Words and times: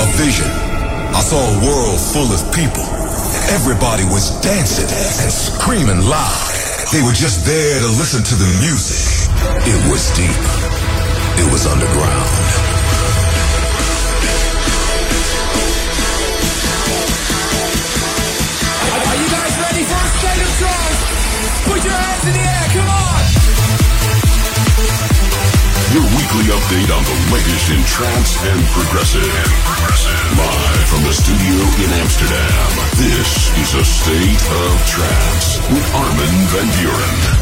a 0.00 0.06
vision. 0.16 0.48
I 1.12 1.20
saw 1.20 1.36
a 1.36 1.56
world 1.60 2.00
full 2.00 2.30
of 2.32 2.40
people. 2.56 2.84
Everybody 3.52 4.04
was 4.08 4.32
dancing 4.40 4.88
and 4.88 5.28
screaming 5.28 6.08
loud. 6.08 6.48
They 6.92 7.02
were 7.04 7.12
just 7.12 7.44
there 7.44 7.78
to 7.80 7.90
listen 8.00 8.24
to 8.24 8.34
the 8.34 8.48
music. 8.64 8.96
It 9.68 9.80
was 9.92 10.08
deep. 10.16 10.40
It 11.36 11.48
was 11.52 11.66
underground. 11.68 12.28
Are 19.04 19.18
you 19.20 19.28
guys 19.28 19.54
ready 19.68 19.84
for 19.84 20.00
a 20.00 20.10
state 20.16 20.40
of 20.40 20.52
trance? 20.60 21.00
Put 21.68 21.84
your 21.84 21.92
hands 21.92 22.24
in 22.24 22.32
the 22.32 22.44
air, 22.48 22.66
come 22.72 22.88
on! 22.88 23.39
Your 25.92 26.02
weekly 26.02 26.46
update 26.54 26.90
on 26.94 27.02
the 27.02 27.34
latest 27.34 27.70
in 27.70 27.82
trance 27.82 28.38
and 28.46 28.64
progressive. 28.70 29.26
And 29.26 29.52
progressive. 29.66 30.38
Live 30.38 30.88
from 30.88 31.02
the 31.02 31.12
studio 31.12 31.58
in 31.82 31.90
Amsterdam. 31.98 32.70
This 32.94 33.50
is 33.58 33.74
a 33.74 33.84
state 33.84 34.42
of 34.54 34.86
trance 34.86 35.58
with 35.68 35.92
Armin 35.92 36.46
van 36.54 36.68
Buuren. 36.78 37.39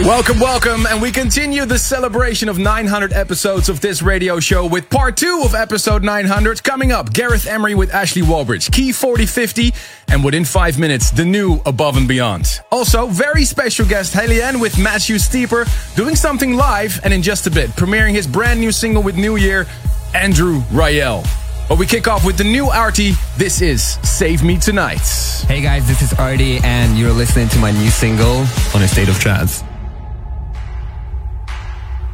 Welcome, 0.00 0.38
welcome, 0.38 0.86
and 0.86 1.00
we 1.00 1.10
continue 1.10 1.64
the 1.64 1.78
celebration 1.78 2.50
of 2.50 2.58
900 2.58 3.14
episodes 3.14 3.70
of 3.70 3.80
this 3.80 4.02
radio 4.02 4.38
show 4.38 4.66
with 4.66 4.90
part 4.90 5.16
two 5.16 5.40
of 5.42 5.54
episode 5.54 6.04
900 6.04 6.62
coming 6.62 6.92
up. 6.92 7.14
Gareth 7.14 7.46
Emery 7.46 7.74
with 7.74 7.92
Ashley 7.94 8.20
Wallbridge, 8.20 8.70
Key 8.70 8.92
4050, 8.92 9.72
and 10.08 10.22
within 10.22 10.44
five 10.44 10.78
minutes, 10.78 11.10
the 11.10 11.24
new 11.24 11.60
Above 11.64 11.96
and 11.96 12.06
Beyond. 12.06 12.60
Also, 12.70 13.06
very 13.06 13.44
special 13.46 13.86
guest 13.86 14.12
Haliene 14.12 14.60
with 14.60 14.78
Matthew 14.78 15.18
Steeper 15.18 15.64
doing 15.96 16.14
something 16.14 16.54
live, 16.54 17.00
and 17.02 17.14
in 17.14 17.22
just 17.22 17.46
a 17.46 17.50
bit, 17.50 17.70
premiering 17.70 18.12
his 18.12 18.26
brand 18.26 18.60
new 18.60 18.72
single 18.72 19.02
with 19.02 19.16
NWYR, 19.16 19.66
Andrew 20.14 20.60
Rayel. 20.64 21.26
But 21.70 21.78
we 21.78 21.86
kick 21.86 22.06
off 22.06 22.24
with 22.24 22.36
the 22.36 22.44
new 22.44 22.66
ARTY. 22.66 23.14
This 23.38 23.62
is 23.62 23.82
Save 24.02 24.44
Me 24.44 24.58
Tonight. 24.58 25.00
Hey 25.48 25.62
guys, 25.62 25.88
this 25.88 26.02
is 26.02 26.12
ARTY, 26.12 26.58
and 26.58 26.98
you're 26.98 27.12
listening 27.12 27.48
to 27.48 27.58
my 27.58 27.70
new 27.70 27.88
single 27.88 28.44
on 28.74 28.82
a 28.82 28.88
state 28.88 29.08
of 29.08 29.18
trance. 29.18 29.64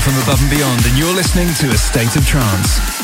from 0.00 0.14
Above 0.24 0.42
and 0.42 0.50
Beyond, 0.50 0.84
and 0.84 0.98
you're 0.98 1.14
listening 1.14 1.48
to 1.54 1.68
A 1.70 1.78
State 1.78 2.16
of 2.16 2.26
Trance. 2.26 3.01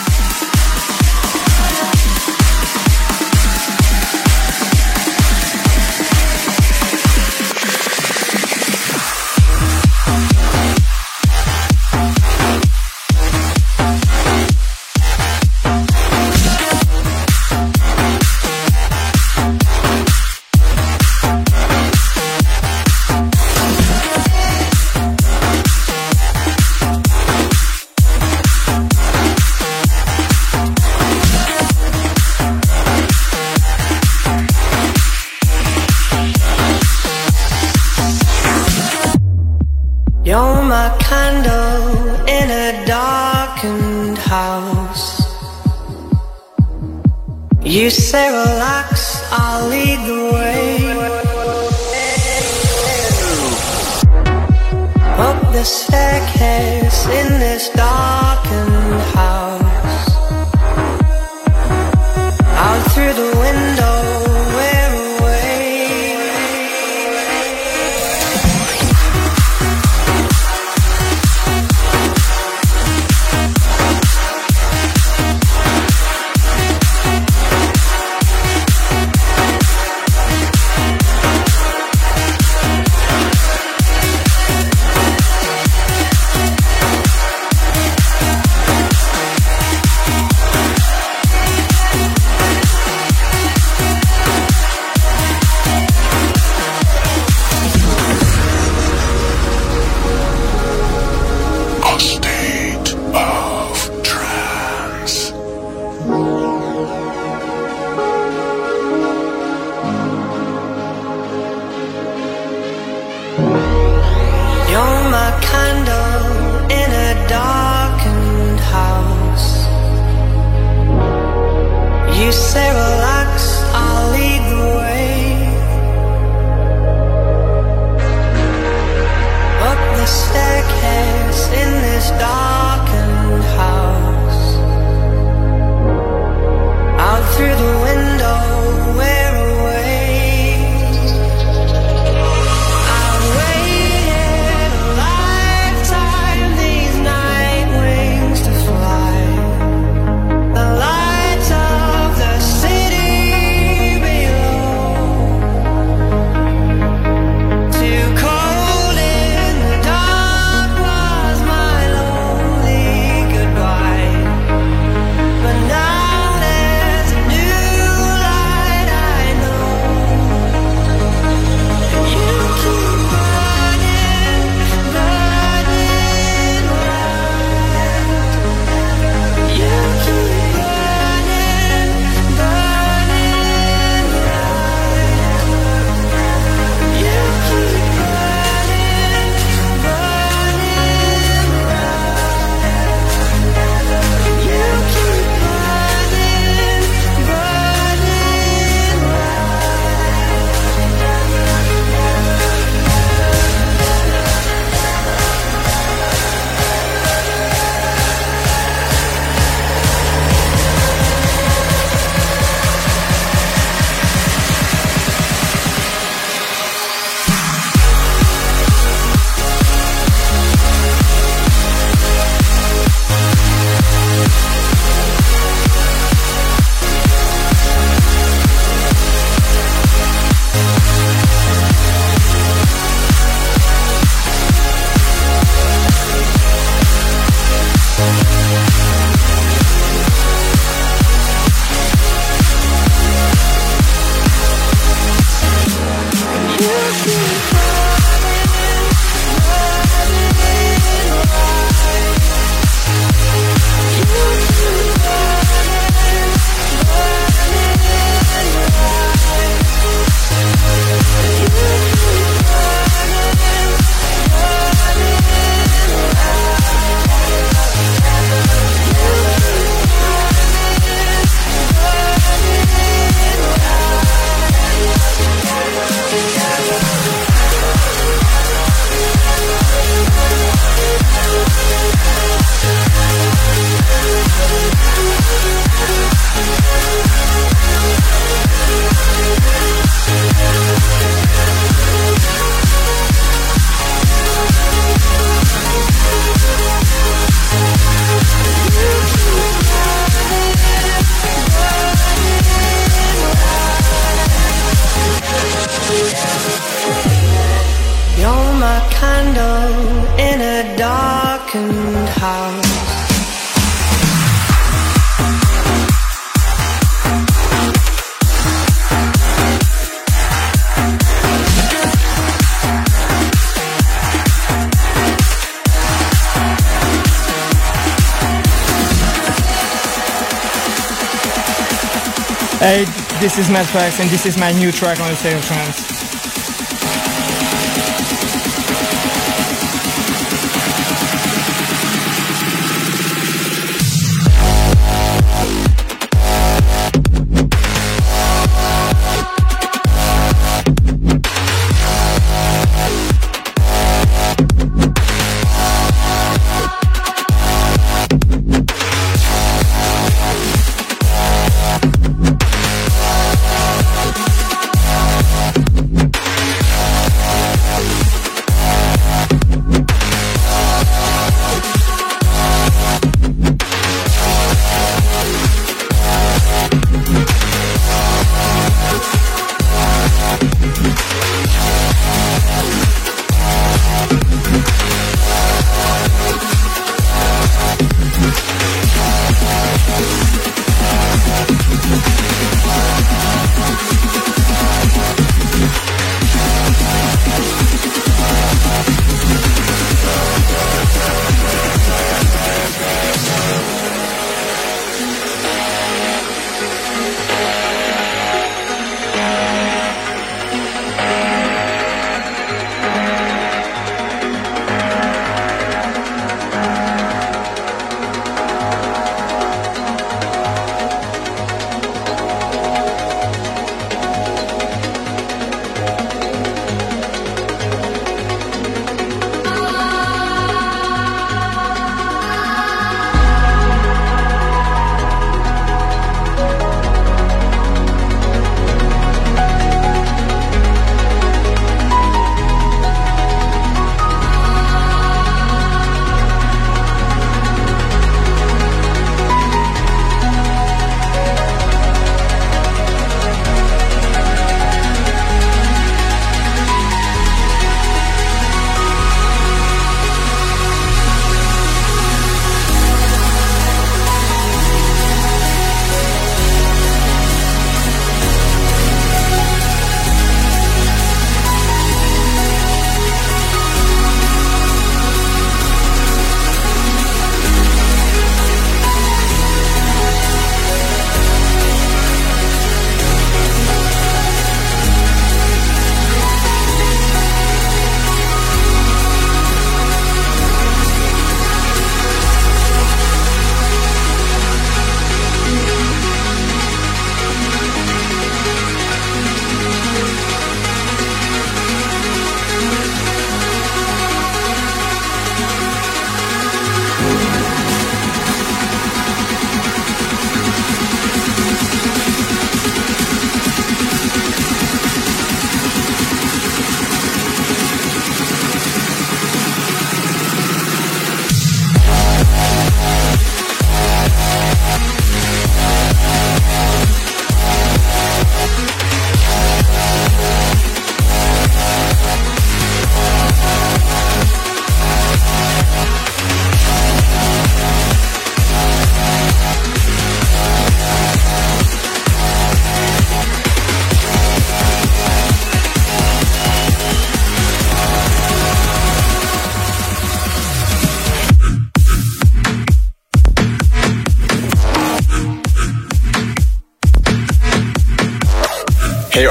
Is 333.39 333.51
Matt 333.51 333.67
Fax 333.67 334.01
and 334.01 334.11
this 334.11 334.27
is 334.27 334.37
my 334.37 334.51
new 334.53 334.73
track 334.73 334.99
on 335.01 335.11
the 335.11 335.17
State 335.17 335.37
of 335.37 335.45
Trance. 335.45 336.08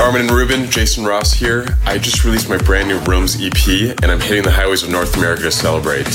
Armin 0.08 0.22
and 0.22 0.32
Ruben, 0.32 0.72
Jason 0.72 1.04
Ross 1.04 1.34
here. 1.34 1.66
I 1.86 1.98
just 1.98 2.24
released 2.24 2.48
my 2.48 2.56
brand 2.56 2.88
new 2.88 2.98
Rooms 3.00 3.36
EP, 3.42 3.94
and 4.02 4.06
I'm 4.10 4.22
hitting 4.22 4.42
the 4.42 4.50
highways 4.50 4.82
of 4.82 4.90
North 4.90 5.18
America 5.18 5.44
to 5.44 5.52
celebrate. 5.52 6.08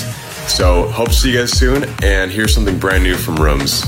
So, 0.48 0.88
hope 0.88 1.08
to 1.08 1.12
see 1.12 1.32
you 1.32 1.40
guys 1.40 1.52
soon, 1.52 1.84
and 2.02 2.30
here's 2.30 2.54
something 2.54 2.78
brand 2.78 3.04
new 3.04 3.16
from 3.16 3.36
Rooms. 3.36 3.84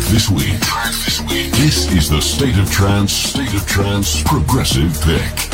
Track 0.00 0.12
this 0.12 0.30
week. 0.30 1.50
This 1.52 1.90
is 1.92 2.08
the 2.08 2.20
State 2.20 2.58
of 2.58 2.70
Trance, 2.70 3.12
State 3.12 3.54
of 3.54 3.66
Trance 3.66 4.22
Progressive 4.22 4.92
Pick. 5.02 5.47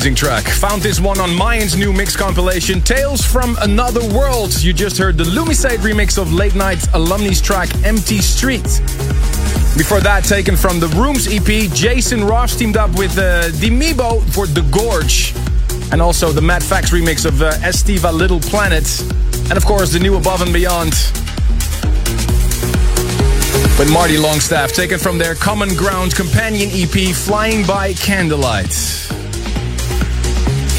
Amazing 0.00 0.14
track. 0.14 0.44
Found 0.44 0.80
this 0.80 0.98
one 0.98 1.20
on 1.20 1.36
Mayan's 1.36 1.76
new 1.76 1.92
mix 1.92 2.16
compilation, 2.16 2.80
Tales 2.80 3.22
from 3.22 3.54
Another 3.60 4.00
World. 4.14 4.58
You 4.62 4.72
just 4.72 4.96
heard 4.96 5.18
the 5.18 5.24
Lumisade 5.24 5.76
remix 5.80 6.16
of 6.16 6.32
Late 6.32 6.54
Night 6.54 6.78
Alumni's 6.94 7.38
track, 7.38 7.68
Empty 7.84 8.22
Street. 8.22 8.62
Before 9.76 10.00
that, 10.00 10.22
taken 10.26 10.56
from 10.56 10.80
the 10.80 10.86
Rooms 10.96 11.28
EP, 11.30 11.70
Jason 11.74 12.24
Ross 12.24 12.56
teamed 12.56 12.78
up 12.78 12.96
with 12.96 13.18
uh, 13.18 13.50
Dimibo 13.60 14.22
for 14.32 14.46
The 14.46 14.62
Gorge. 14.70 15.34
And 15.92 16.00
also 16.00 16.32
the 16.32 16.40
Matt 16.40 16.62
Fax 16.62 16.92
remix 16.92 17.26
of 17.26 17.42
uh, 17.42 17.52
Estiva 17.58 18.10
Little 18.10 18.40
Planet. 18.40 18.88
And 19.50 19.58
of 19.58 19.66
course, 19.66 19.92
the 19.92 19.98
new 19.98 20.16
Above 20.16 20.40
and 20.40 20.50
Beyond 20.54 20.92
with 23.78 23.92
Marty 23.92 24.16
Longstaff, 24.16 24.72
taken 24.72 24.98
from 24.98 25.18
their 25.18 25.34
Common 25.34 25.74
Ground 25.74 26.14
companion 26.14 26.70
EP, 26.72 27.14
Flying 27.14 27.66
by 27.66 27.92
Candlelight. 27.92 28.99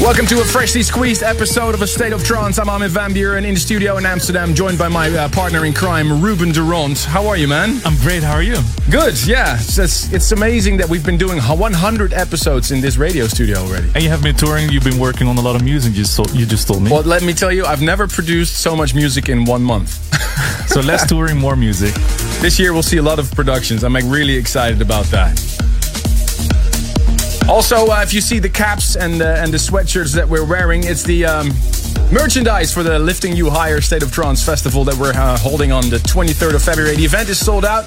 Welcome 0.02 0.26
to 0.26 0.40
a 0.40 0.44
freshly 0.44 0.82
squeezed 0.82 1.22
episode 1.22 1.76
of 1.76 1.82
A 1.82 1.86
State 1.86 2.12
of 2.12 2.24
Trance. 2.24 2.58
I'm 2.58 2.68
Armin 2.68 2.90
van 2.90 3.14
Buuren 3.14 3.44
in 3.44 3.54
the 3.54 3.60
studio 3.60 3.98
in 3.98 4.04
Amsterdam, 4.04 4.52
joined 4.52 4.76
by 4.76 4.88
my 4.88 5.08
uh, 5.08 5.28
partner 5.28 5.64
in 5.64 5.72
crime, 5.72 6.20
Ruben 6.20 6.50
de 6.50 6.60
Ronde. 6.60 6.98
How 6.98 7.28
are 7.28 7.36
you, 7.36 7.46
man? 7.46 7.80
I'm 7.84 7.94
great. 7.98 8.24
How 8.24 8.32
are 8.32 8.42
you? 8.42 8.56
Good, 8.90 9.24
yeah. 9.24 9.54
It's, 9.54 9.78
it's, 9.78 10.12
it's 10.12 10.32
amazing 10.32 10.78
that 10.78 10.88
we've 10.88 11.06
been 11.06 11.18
doing 11.18 11.38
100 11.38 12.12
episodes 12.14 12.72
in 12.72 12.80
this 12.80 12.96
radio 12.96 13.28
studio 13.28 13.58
already. 13.58 13.92
And 13.94 14.02
you 14.02 14.10
have 14.10 14.24
been 14.24 14.34
touring. 14.34 14.70
You've 14.70 14.82
been 14.82 14.98
working 14.98 15.28
on 15.28 15.38
a 15.38 15.40
lot 15.40 15.54
of 15.54 15.62
music. 15.62 15.94
You, 15.94 16.04
so, 16.04 16.24
you 16.32 16.46
just 16.46 16.66
told 16.66 16.82
me. 16.82 16.90
Well, 16.90 17.02
let 17.02 17.22
me 17.22 17.32
tell 17.32 17.52
you, 17.52 17.64
I've 17.64 17.80
never 17.80 18.08
produced 18.08 18.56
so 18.60 18.74
much 18.74 18.96
music 18.96 19.28
in 19.28 19.44
one 19.44 19.62
month. 19.62 19.90
so 20.68 20.80
less 20.80 21.06
touring, 21.08 21.38
more 21.38 21.54
music. 21.54 21.94
This 22.40 22.58
year 22.58 22.72
we'll 22.72 22.82
see 22.82 22.96
a 22.96 23.02
lot 23.02 23.20
of 23.20 23.30
productions. 23.30 23.84
I'm 23.84 23.92
like 23.92 24.04
really 24.08 24.34
excited 24.34 24.82
about 24.82 25.04
that. 25.06 25.51
Also, 27.52 27.88
uh, 27.88 28.00
if 28.02 28.14
you 28.14 28.22
see 28.22 28.38
the 28.38 28.48
caps 28.48 28.96
and 28.96 29.20
the, 29.20 29.38
and 29.38 29.52
the 29.52 29.58
sweatshirts 29.58 30.14
that 30.14 30.26
we're 30.26 30.42
wearing, 30.42 30.84
it's 30.84 31.02
the 31.02 31.26
um, 31.26 31.48
merchandise 32.10 32.72
for 32.72 32.82
the 32.82 32.98
Lifting 32.98 33.36
You 33.36 33.50
Higher 33.50 33.82
State 33.82 34.02
of 34.02 34.10
Trance 34.10 34.42
Festival 34.42 34.84
that 34.84 34.96
we're 34.96 35.12
uh, 35.12 35.36
holding 35.36 35.70
on 35.70 35.90
the 35.90 35.98
23rd 35.98 36.54
of 36.54 36.62
February. 36.62 36.96
The 36.96 37.04
event 37.04 37.28
is 37.28 37.38
sold 37.38 37.66
out. 37.66 37.86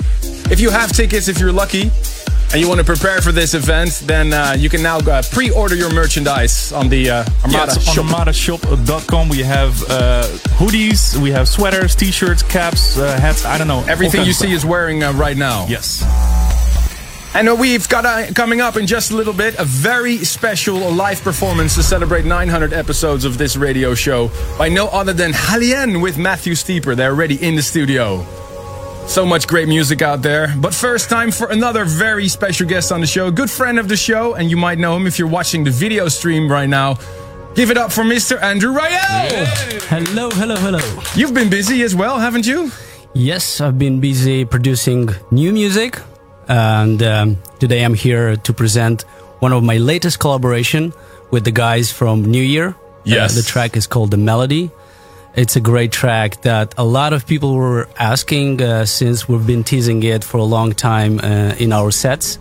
If 0.52 0.60
you 0.60 0.70
have 0.70 0.92
tickets, 0.92 1.28
if 1.30 1.40
you're 1.40 1.52
lucky, 1.52 1.90
and 2.52 2.62
you 2.62 2.68
want 2.68 2.80
to 2.80 2.86
prepare 2.86 3.22
for 3.22 3.32
this 3.32 3.56
event, 3.56 4.04
then 4.06 4.34
uh, 4.34 4.56
you 4.56 4.70
can 4.70 4.84
now 4.84 5.00
uh, 5.00 5.24
pre-order 5.32 5.74
your 5.76 5.92
merchandise 5.92 6.72
on 6.72 6.88
the 6.88 7.10
uh, 7.10 7.26
Armada 7.44 7.74
yes, 7.74 7.84
shop. 7.84 8.06
On 8.06 8.28
ArmadaShop.com, 8.28 9.30
we 9.30 9.40
have 9.40 9.82
uh, 9.90 10.28
hoodies, 10.60 11.18
we 11.18 11.32
have 11.32 11.50
sweaters, 11.50 11.96
t-shirts, 11.96 12.44
caps, 12.44 13.00
uh, 13.00 13.20
hats. 13.20 13.46
I 13.46 13.58
don't 13.58 13.68
know. 13.68 13.84
Everything 13.88 14.26
you 14.26 14.34
see 14.34 14.52
is 14.52 14.64
wearing 14.64 15.04
uh, 15.04 15.12
right 15.14 15.36
now. 15.36 15.66
Yes. 15.68 16.05
And 17.36 17.60
we've 17.60 17.90
got 17.90 18.06
uh, 18.06 18.32
coming 18.34 18.62
up 18.62 18.78
in 18.78 18.88
just 18.88 19.12
a 19.12 19.16
little 19.16 19.34
bit 19.34 19.56
a 19.60 19.66
very 19.66 20.20
special 20.20 20.78
live 20.90 21.22
performance 21.22 21.76
to 21.76 21.84
celebrate 21.84 22.24
900 22.24 22.72
episodes 22.72 23.26
of 23.26 23.38
this 23.38 23.58
radio 23.58 23.94
show 23.94 24.32
by 24.58 24.70
no 24.70 24.88
other 24.88 25.12
than 25.12 25.34
Haliene 25.34 26.02
with 26.02 26.18
Matthew 26.18 26.56
Steeper. 26.56 26.96
They're 26.96 27.12
already 27.12 27.36
in 27.46 27.58
the 27.58 27.62
studio. 27.62 28.26
So 29.08 29.26
much 29.26 29.48
great 29.48 29.68
music 29.68 30.02
out 30.02 30.22
there. 30.22 30.56
But 30.58 30.74
first, 30.74 31.10
time 31.10 31.30
for 31.30 31.50
another 31.50 31.84
very 31.84 32.30
special 32.30 32.68
guest 32.70 32.94
on 32.94 33.02
the 33.02 33.08
show. 33.08 33.30
Good 33.32 33.52
friend 33.52 33.80
of 33.80 33.90
the 33.90 33.98
show, 33.98 34.36
and 34.36 34.50
you 34.50 34.56
might 34.56 34.80
know 34.80 34.96
him 34.96 35.06
if 35.06 35.20
you're 35.20 35.28
watching 35.28 35.66
the 35.66 35.72
video 35.72 36.08
stream 36.08 36.50
right 36.50 36.70
now. 36.70 36.98
Give 37.54 37.70
it 37.70 37.78
up 37.78 37.92
for 37.92 38.06
Mr. 38.06 38.42
Andrew 38.42 38.74
Rayel. 38.74 39.82
Hello, 39.90 40.30
hello, 40.30 40.56
hello. 40.56 41.02
You've 41.16 41.34
been 41.34 41.50
busy 41.50 41.84
as 41.84 41.94
well, 41.94 42.18
haven't 42.18 42.48
you? 42.48 42.72
Yes, 43.14 43.60
I've 43.60 43.78
been 43.78 44.00
busy 44.00 44.46
producing 44.46 45.10
new 45.32 45.52
music, 45.52 46.00
and 46.48 47.02
um, 47.04 47.38
today 47.60 47.84
I'm 47.84 47.94
here 47.94 48.36
to 48.36 48.54
present 48.54 49.04
one 49.40 49.54
of 49.54 49.64
my 49.64 49.78
latest 49.78 50.20
collaboration 50.20 50.94
with 51.32 51.44
the 51.44 51.52
guys 51.52 51.92
from 51.92 52.26
NWYR. 52.26 52.76
Yes. 53.04 53.32
Uh, 53.32 53.42
the 53.42 53.46
track 53.46 53.76
is 53.78 53.88
called 53.88 54.12
The 54.12 54.18
Melody. 54.18 54.72
It's 55.36 55.56
a 55.56 55.60
great 55.60 55.92
track 55.92 56.42
that 56.44 56.74
a 56.78 56.86
lot 56.86 57.12
of 57.12 57.28
people 57.28 57.56
were 57.56 57.90
asking 58.00 58.62
uh, 58.62 58.86
since 58.86 59.28
we've 59.28 59.46
been 59.46 59.64
teasing 59.64 60.02
it 60.04 60.24
for 60.24 60.38
a 60.38 60.44
long 60.44 60.72
time 60.72 61.20
uh, 61.20 61.56
in 61.60 61.74
our 61.74 61.92
sets. 61.92 62.40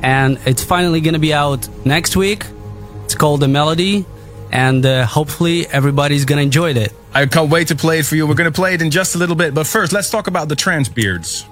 And 0.00 0.38
it's 0.46 0.62
finally 0.62 1.00
to 1.14 1.18
be 1.18 1.34
out 1.34 1.68
next 1.84 2.16
week. 2.16 2.46
It's 3.04 3.16
called 3.16 3.40
The 3.40 3.48
Melody. 3.48 4.06
And 4.52 4.86
uh, 4.86 5.04
hopefully 5.06 5.66
everybody's 5.66 6.24
to 6.38 6.42
enjoy 6.42 6.70
it. 6.72 6.92
I 7.12 7.26
can't 7.26 7.50
wait 7.50 7.68
to 7.68 7.76
play 7.76 7.98
it 7.98 8.06
for 8.06 8.14
you. 8.14 8.26
We're 8.26 8.34
to 8.52 8.56
play 8.56 8.74
it 8.74 8.82
in 8.82 8.90
just 8.92 9.16
a 9.16 9.18
little 9.18 9.34
bit. 9.34 9.52
But 9.52 9.66
first, 9.66 9.92
let's 9.92 10.10
talk 10.10 10.28
about 10.28 10.48
the 10.48 10.56
trance 10.56 10.88
beards. 10.88 11.44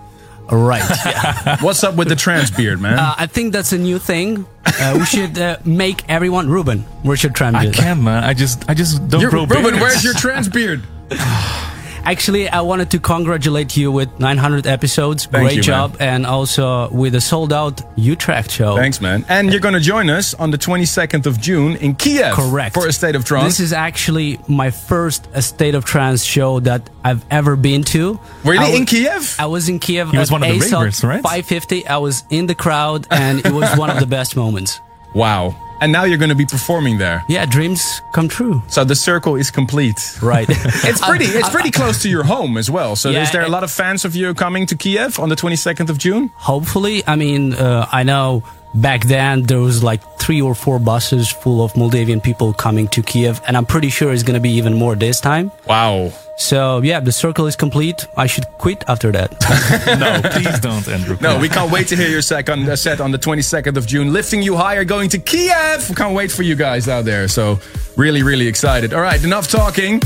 Right. 0.50 0.82
Yeah. 1.06 1.56
What's 1.62 1.82
up 1.84 1.94
with 1.96 2.08
the 2.08 2.16
trance 2.16 2.50
beard, 2.50 2.80
man? 2.80 2.98
Uh, 2.98 3.14
I 3.16 3.26
think 3.26 3.52
that's 3.52 3.72
a 3.72 3.78
new 3.78 3.98
thing. 3.98 4.46
Uh, 4.66 4.96
we 4.98 5.04
should 5.06 5.38
uh, 5.38 5.58
make 5.64 6.08
everyone 6.08 6.48
Ruben. 6.48 6.80
Where's 7.02 7.22
your 7.22 7.32
trans 7.32 7.56
I 7.56 7.70
can't, 7.70 8.02
man. 8.02 8.24
I 8.24 8.34
just, 8.34 8.68
I 8.68 8.74
just 8.74 9.08
don't 9.08 9.20
You're- 9.20 9.30
grow 9.30 9.46
Ruben, 9.46 9.62
beards. 9.62 9.80
where's 9.80 10.04
your 10.04 10.14
trance 10.14 10.48
beard? 10.48 10.82
Actually, 12.04 12.48
I 12.48 12.60
wanted 12.60 12.90
to 12.90 12.98
congratulate 12.98 13.76
you 13.76 13.90
with 13.90 14.20
900 14.20 14.66
episodes. 14.66 15.24
Thank 15.24 15.44
Great 15.46 15.56
you, 15.56 15.62
job, 15.62 15.96
and 16.00 16.26
also 16.26 16.90
with 16.90 17.14
a 17.14 17.20
sold-out 17.20 17.80
Utrecht 17.96 18.50
show. 18.50 18.76
Thanks, 18.76 19.00
man. 19.00 19.24
And 19.28 19.50
you're 19.50 19.60
going 19.60 19.74
to 19.74 19.80
join 19.80 20.10
us 20.10 20.34
on 20.34 20.50
the 20.50 20.58
22nd 20.58 21.24
of 21.26 21.40
June 21.40 21.76
in 21.76 21.94
Kiev. 21.94 22.34
Correct. 22.34 22.74
For 22.74 22.86
a 22.86 22.92
State 22.92 23.16
of 23.16 23.24
Trance. 23.24 23.44
This 23.44 23.60
is 23.60 23.72
actually 23.72 24.38
my 24.48 24.70
first 24.70 25.26
A 25.32 25.40
State 25.40 25.74
of 25.74 25.84
Trance 25.84 26.22
show 26.24 26.60
that 26.60 26.90
I've 27.02 27.24
ever 27.30 27.56
been 27.56 27.82
to. 27.84 28.20
Really? 28.44 28.58
I 28.66 28.70
wa- 28.70 28.76
In 28.76 28.86
Kiev? 28.86 29.36
I 29.38 29.46
was 29.46 29.68
in 29.68 29.78
Kiev. 29.78 30.10
He 30.10 30.18
was 30.18 30.30
one 30.30 30.42
of 30.42 30.48
the 30.50 30.58
ASOT 30.58 30.72
ravers, 30.72 31.04
right? 31.04 31.22
550. 31.22 31.86
I 31.86 31.96
was 31.96 32.22
in 32.30 32.46
the 32.46 32.54
crowd, 32.54 33.06
and 33.10 33.44
it 33.44 33.52
was 33.52 33.74
one 33.78 33.88
of 33.90 33.98
the 33.98 34.06
best 34.06 34.36
moments. 34.36 34.78
wow. 35.14 35.56
And 35.80 35.92
now 35.92 36.04
you're 36.04 36.18
going 36.18 36.30
to 36.30 36.34
be 36.34 36.46
performing 36.46 36.98
there. 36.98 37.24
Yeah, 37.28 37.46
dreams 37.46 38.00
come 38.12 38.28
true. 38.28 38.62
So 38.68 38.84
the 38.84 38.94
circle 38.94 39.36
is 39.36 39.50
complete. 39.50 40.18
Right. 40.22 40.48
It's 40.84 41.00
pretty. 41.00 41.24
It's 41.26 41.48
pretty 41.50 41.70
close 41.80 42.02
to 42.02 42.08
your 42.08 42.24
home 42.24 42.56
as 42.58 42.70
well. 42.70 42.96
So 42.96 43.10
Yeah, 43.10 43.22
is 43.22 43.30
there 43.32 43.42
a 43.42 43.48
lot 43.48 43.64
of 43.64 43.70
fans 43.70 44.04
of 44.04 44.14
you 44.14 44.34
coming 44.34 44.66
to 44.66 44.76
Kiev 44.76 45.18
on 45.18 45.28
the 45.28 45.36
22nd 45.36 45.90
of 45.90 45.98
June? 45.98 46.30
Hopefully, 46.36 47.02
I 47.06 47.16
mean, 47.16 47.54
uh, 47.54 47.86
I 47.90 48.02
know 48.02 48.42
back 48.74 49.04
then 49.06 49.42
there 49.42 49.60
was 49.60 49.82
like 49.82 50.02
three 50.18 50.40
or 50.40 50.54
four 50.54 50.78
buses 50.78 51.30
full 51.30 51.62
of 51.62 51.76
Moldavian 51.76 52.20
people 52.20 52.52
coming 52.52 52.88
to 52.88 53.02
Kiev, 53.02 53.40
and 53.46 53.56
I'm 53.56 53.66
pretty 53.66 53.88
sure 53.88 54.12
it's 54.12 54.22
going 54.22 54.34
to 54.34 54.40
be 54.40 54.50
even 54.50 54.74
more 54.74 54.94
this 54.94 55.20
time. 55.20 55.50
Wow. 55.66 56.12
So 56.36 56.80
yeah, 56.82 57.00
the 57.00 57.12
circle 57.12 57.46
is 57.46 57.54
complete. 57.54 58.06
I 58.16 58.26
should 58.26 58.44
quit 58.58 58.82
after 58.88 59.12
that. 59.12 59.30
no, 59.98 60.20
please 60.30 60.58
don't, 60.58 60.86
Andrew. 60.88 61.16
No, 61.20 61.38
we 61.38 61.48
can't 61.48 61.70
wait 61.70 61.88
to 61.88 61.96
hear 61.96 62.08
your 62.08 62.22
second 62.22 62.68
uh, 62.68 62.74
set 62.74 63.00
on 63.00 63.12
the 63.12 63.18
22nd 63.18 63.76
of 63.76 63.86
June. 63.86 64.12
Lifting 64.12 64.42
you 64.42 64.56
higher, 64.56 64.84
going 64.84 65.08
to 65.10 65.18
Kiev. 65.18 65.88
We 65.88 65.94
can't 65.94 66.14
wait 66.14 66.32
for 66.32 66.42
you 66.42 66.56
guys 66.56 66.88
out 66.88 67.04
there. 67.04 67.28
So 67.28 67.60
really, 67.96 68.22
really 68.22 68.48
excited. 68.48 68.92
All 68.92 69.00
right, 69.00 69.22
enough 69.22 69.48
talking. 69.48 70.00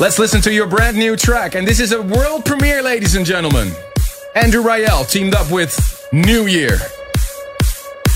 Let's 0.00 0.18
listen 0.18 0.40
to 0.42 0.52
your 0.52 0.66
brand 0.66 0.96
new 0.96 1.16
track. 1.16 1.56
And 1.56 1.66
this 1.66 1.80
is 1.80 1.92
a 1.92 2.00
world 2.00 2.44
premiere, 2.44 2.82
ladies 2.82 3.14
and 3.16 3.26
gentlemen. 3.26 3.72
Andrew 4.34 4.62
Rayel 4.62 5.10
teamed 5.10 5.34
up 5.34 5.50
with 5.50 5.76
NWYR. 6.12 6.97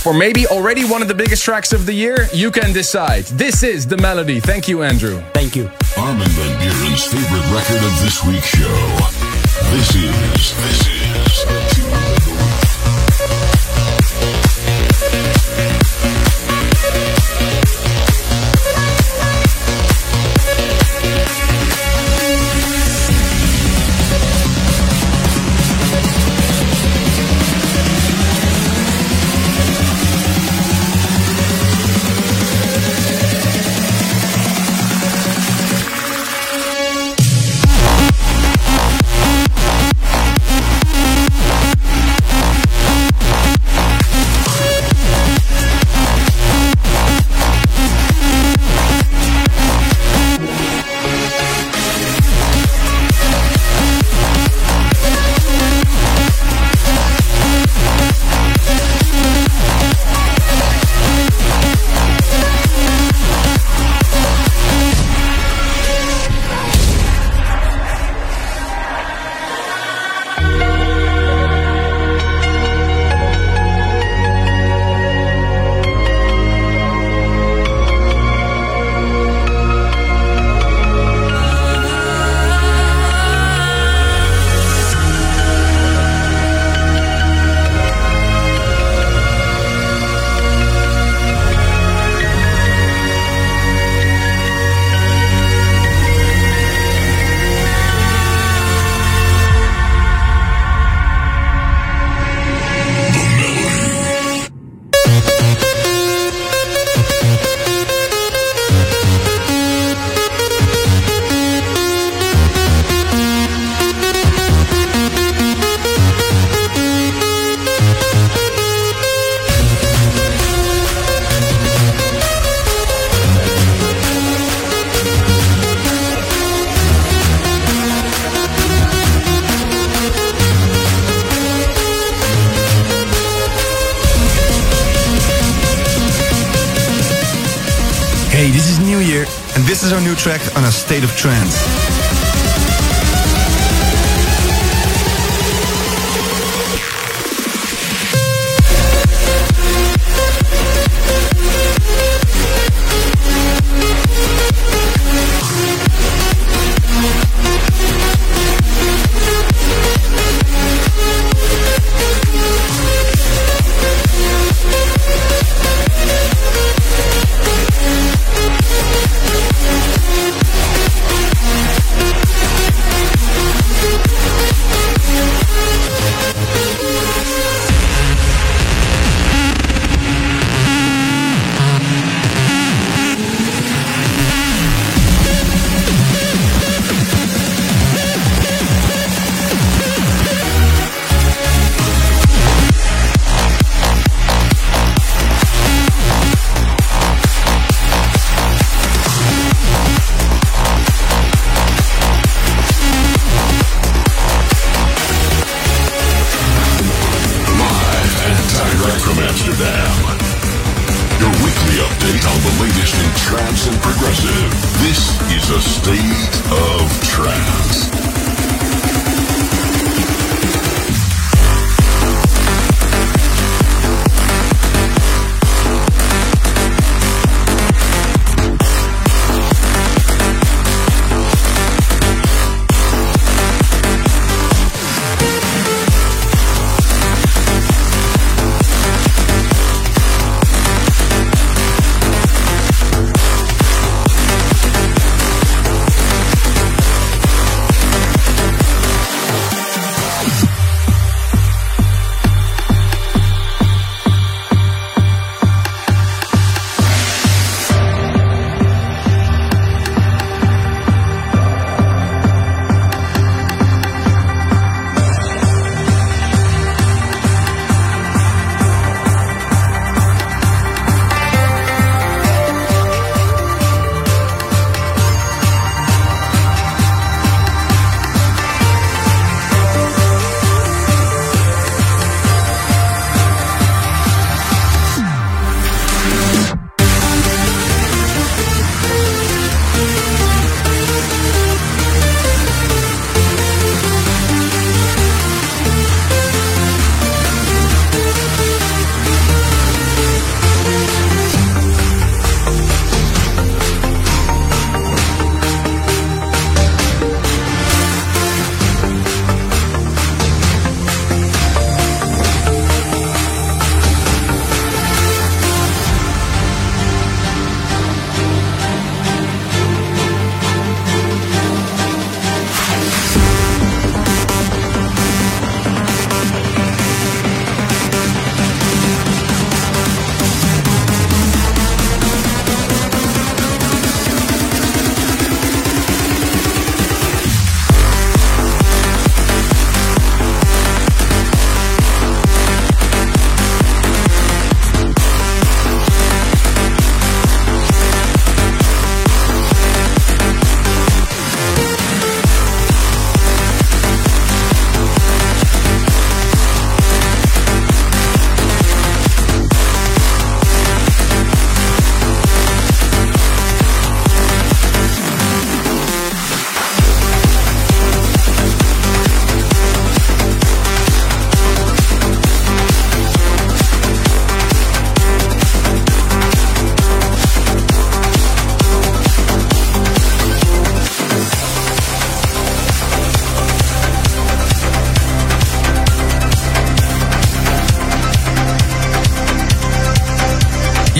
For 0.02 0.12
maybe 0.12 0.48
already 0.48 0.84
one 0.84 1.00
of 1.00 1.06
the 1.06 1.14
biggest 1.14 1.44
tracks 1.44 1.72
of 1.72 1.86
the 1.86 1.92
year, 1.92 2.26
you 2.34 2.50
can 2.50 2.72
decide. 2.72 3.22
This 3.26 3.62
is 3.62 3.86
the 3.86 3.96
melody. 3.98 4.40
Thank 4.40 4.66
you, 4.66 4.82
Andrew. 4.82 5.22
Thank 5.32 5.54
you. 5.54 5.70
Armin 5.96 6.26
Van 6.26 6.60
Buuren's 6.60 7.04
favorite 7.04 7.54
record 7.54 7.84
of 7.84 8.00
this 8.02 8.24
week's 8.24 8.48
show. 8.48 8.96
This 9.70 9.94
is, 9.94 10.56
this 10.56 10.86
is. 10.88 11.61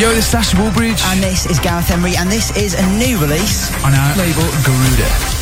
Yo, 0.03 0.09
this 0.09 0.25
is 0.25 0.31
Sash 0.33 0.53
Wallbridge. 0.55 1.01
And 1.13 1.23
this 1.23 1.47
is 1.47 1.61
Gareth 1.61 1.89
Emery, 1.93 2.17
and 2.17 2.29
this 2.29 2.51
is 2.57 2.75
a 2.75 2.85
new 2.99 3.21
release 3.21 3.73
on 3.85 3.95
our 3.95 4.17
label 4.17 4.43
Garuda. 4.65 5.42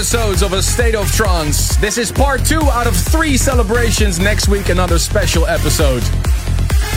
Episodes 0.00 0.40
of 0.40 0.54
A 0.54 0.62
State 0.62 0.94
of 0.94 1.12
Trance. 1.12 1.76
This 1.76 1.98
is 1.98 2.10
part 2.10 2.42
two 2.46 2.62
out 2.70 2.86
of 2.86 2.96
three 2.96 3.36
celebrations. 3.36 4.18
Next 4.18 4.48
week, 4.48 4.70
another 4.70 4.98
special 4.98 5.46
episode. 5.46 6.02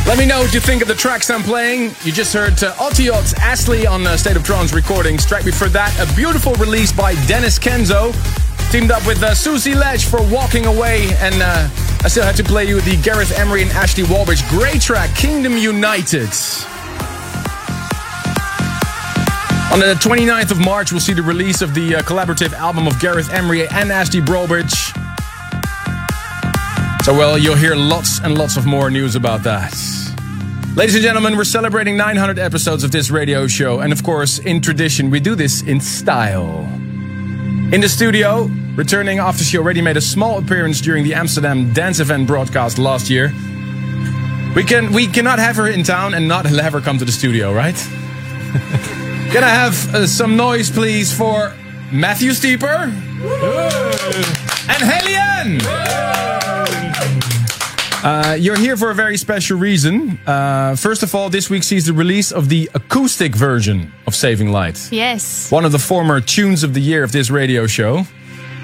Let 0.07 0.17
me 0.17 0.25
know 0.25 0.39
what 0.39 0.53
you 0.53 0.61
think 0.61 0.81
of 0.81 0.87
the 0.87 0.95
tracks 0.95 1.29
I'm 1.29 1.43
playing. 1.43 1.93
You 2.05 2.13
just 2.13 2.33
heard 2.33 2.53
uh, 2.63 2.71
Otiot 2.75 3.33
Asli 3.39 3.85
on 3.85 4.07
uh, 4.07 4.15
State 4.15 4.37
of 4.37 4.45
Trance 4.45 4.71
recordings. 4.71 5.25
Track 5.25 5.43
before 5.43 5.67
that, 5.67 5.93
a 5.99 6.15
beautiful 6.15 6.53
release 6.53 6.93
by 6.93 7.15
Denis 7.25 7.59
Kenzo. 7.59 8.13
Teamed 8.71 8.91
up 8.91 9.05
with 9.05 9.21
uh, 9.21 9.35
Susie 9.35 9.75
Ledge 9.75 10.05
for 10.05 10.25
Walking 10.31 10.65
Away. 10.65 11.09
And 11.17 11.35
uh, 11.41 11.67
I 12.03 12.07
still 12.07 12.23
had 12.23 12.37
to 12.37 12.43
play 12.45 12.63
you 12.63 12.79
the 12.79 12.95
Gareth 13.01 13.37
Emery 13.37 13.63
and 13.63 13.71
Ashley 13.71 14.05
Wallbridge 14.05 14.47
great 14.47 14.81
track, 14.81 15.13
Kingdom 15.13 15.57
United. 15.57 16.29
On 19.73 19.79
the 19.79 19.95
29th 19.95 20.51
of 20.51 20.59
March, 20.59 20.91
we'll 20.91 21.01
see 21.01 21.13
the 21.13 21.23
release 21.23 21.63
of 21.63 21.73
the 21.73 21.95
uh, 21.95 22.01
collaborative 22.03 22.53
album 22.53 22.85
of 22.85 22.99
Gareth 22.99 23.33
Emery 23.33 23.67
and 23.67 23.91
Ashley 23.91 24.21
Wallbridge. 24.21 24.71
So, 27.03 27.11
well, 27.11 27.39
you'll 27.39 27.55
hear 27.55 27.75
lots 27.75 28.19
and 28.19 28.37
lots 28.37 28.55
of 28.55 28.67
more 28.67 28.91
news 28.91 29.15
about 29.15 29.41
that. 29.45 29.73
Ladies 30.75 30.93
and 30.93 31.03
gentlemen, 31.03 31.35
we're 31.35 31.43
celebrating 31.43 31.97
900 31.97 32.37
episodes 32.37 32.83
of 32.83 32.91
this 32.91 33.09
radio 33.09 33.47
show. 33.47 33.79
And 33.79 33.91
of 33.91 34.03
course, 34.03 34.37
in 34.37 34.61
tradition, 34.61 35.09
we 35.09 35.19
do 35.19 35.33
this 35.33 35.63
in 35.63 35.81
style. 35.81 36.69
In 37.73 37.81
the 37.81 37.89
studio, 37.89 38.43
returning 38.75 39.17
after 39.17 39.43
she 39.43 39.57
already 39.57 39.81
made 39.81 39.97
a 39.97 40.01
small 40.01 40.37
appearance 40.37 40.81
during 40.81 41.03
the 41.03 41.15
Amsterdam 41.15 41.73
dance 41.73 41.99
event 41.99 42.27
broadcast 42.27 42.77
last 42.77 43.09
year. 43.09 43.33
We 44.55 44.63
can 44.65 44.93
we 44.93 45.07
cannot 45.07 45.39
have 45.39 45.55
her 45.55 45.67
in 45.67 45.83
town 45.83 46.13
and 46.13 46.27
not 46.27 46.45
have 46.61 46.73
her 46.73 46.81
come 46.81 46.99
to 46.99 47.05
the 47.05 47.11
studio, 47.11 47.51
right? 47.51 47.89
can 49.33 49.43
I 49.43 49.49
have 49.49 49.95
uh, 49.95 50.05
some 50.05 50.35
noise, 50.37 50.69
please, 50.69 51.11
for 51.11 51.55
Matthew 51.91 52.33
Steeper 52.33 52.67
and 52.67 52.93
Haliene? 54.83 55.59
Uh, 58.03 58.35
you're 58.39 58.55
here 58.55 58.77
for 58.77 58.91
a 58.91 58.93
very 58.93 59.17
special 59.17 59.57
reason. 59.57 60.19
Uh, 60.27 60.75
first 60.75 61.01
of 61.01 61.15
all, 61.15 61.31
this 61.31 61.49
week 61.49 61.63
sees 61.63 61.87
the 61.87 61.93
release 61.93 62.31
of 62.31 62.47
the 62.49 62.69
acoustic 62.75 63.35
version 63.35 63.91
of 64.05 64.13
Saving 64.13 64.51
Light. 64.51 64.91
Yes. 64.91 65.49
One 65.49 65.65
of 65.65 65.71
the 65.71 65.79
former 65.79 66.21
tunes 66.21 66.63
of 66.63 66.75
the 66.75 66.81
year 66.81 67.03
of 67.03 67.11
this 67.11 67.31
radio 67.31 67.65
show. 67.65 68.03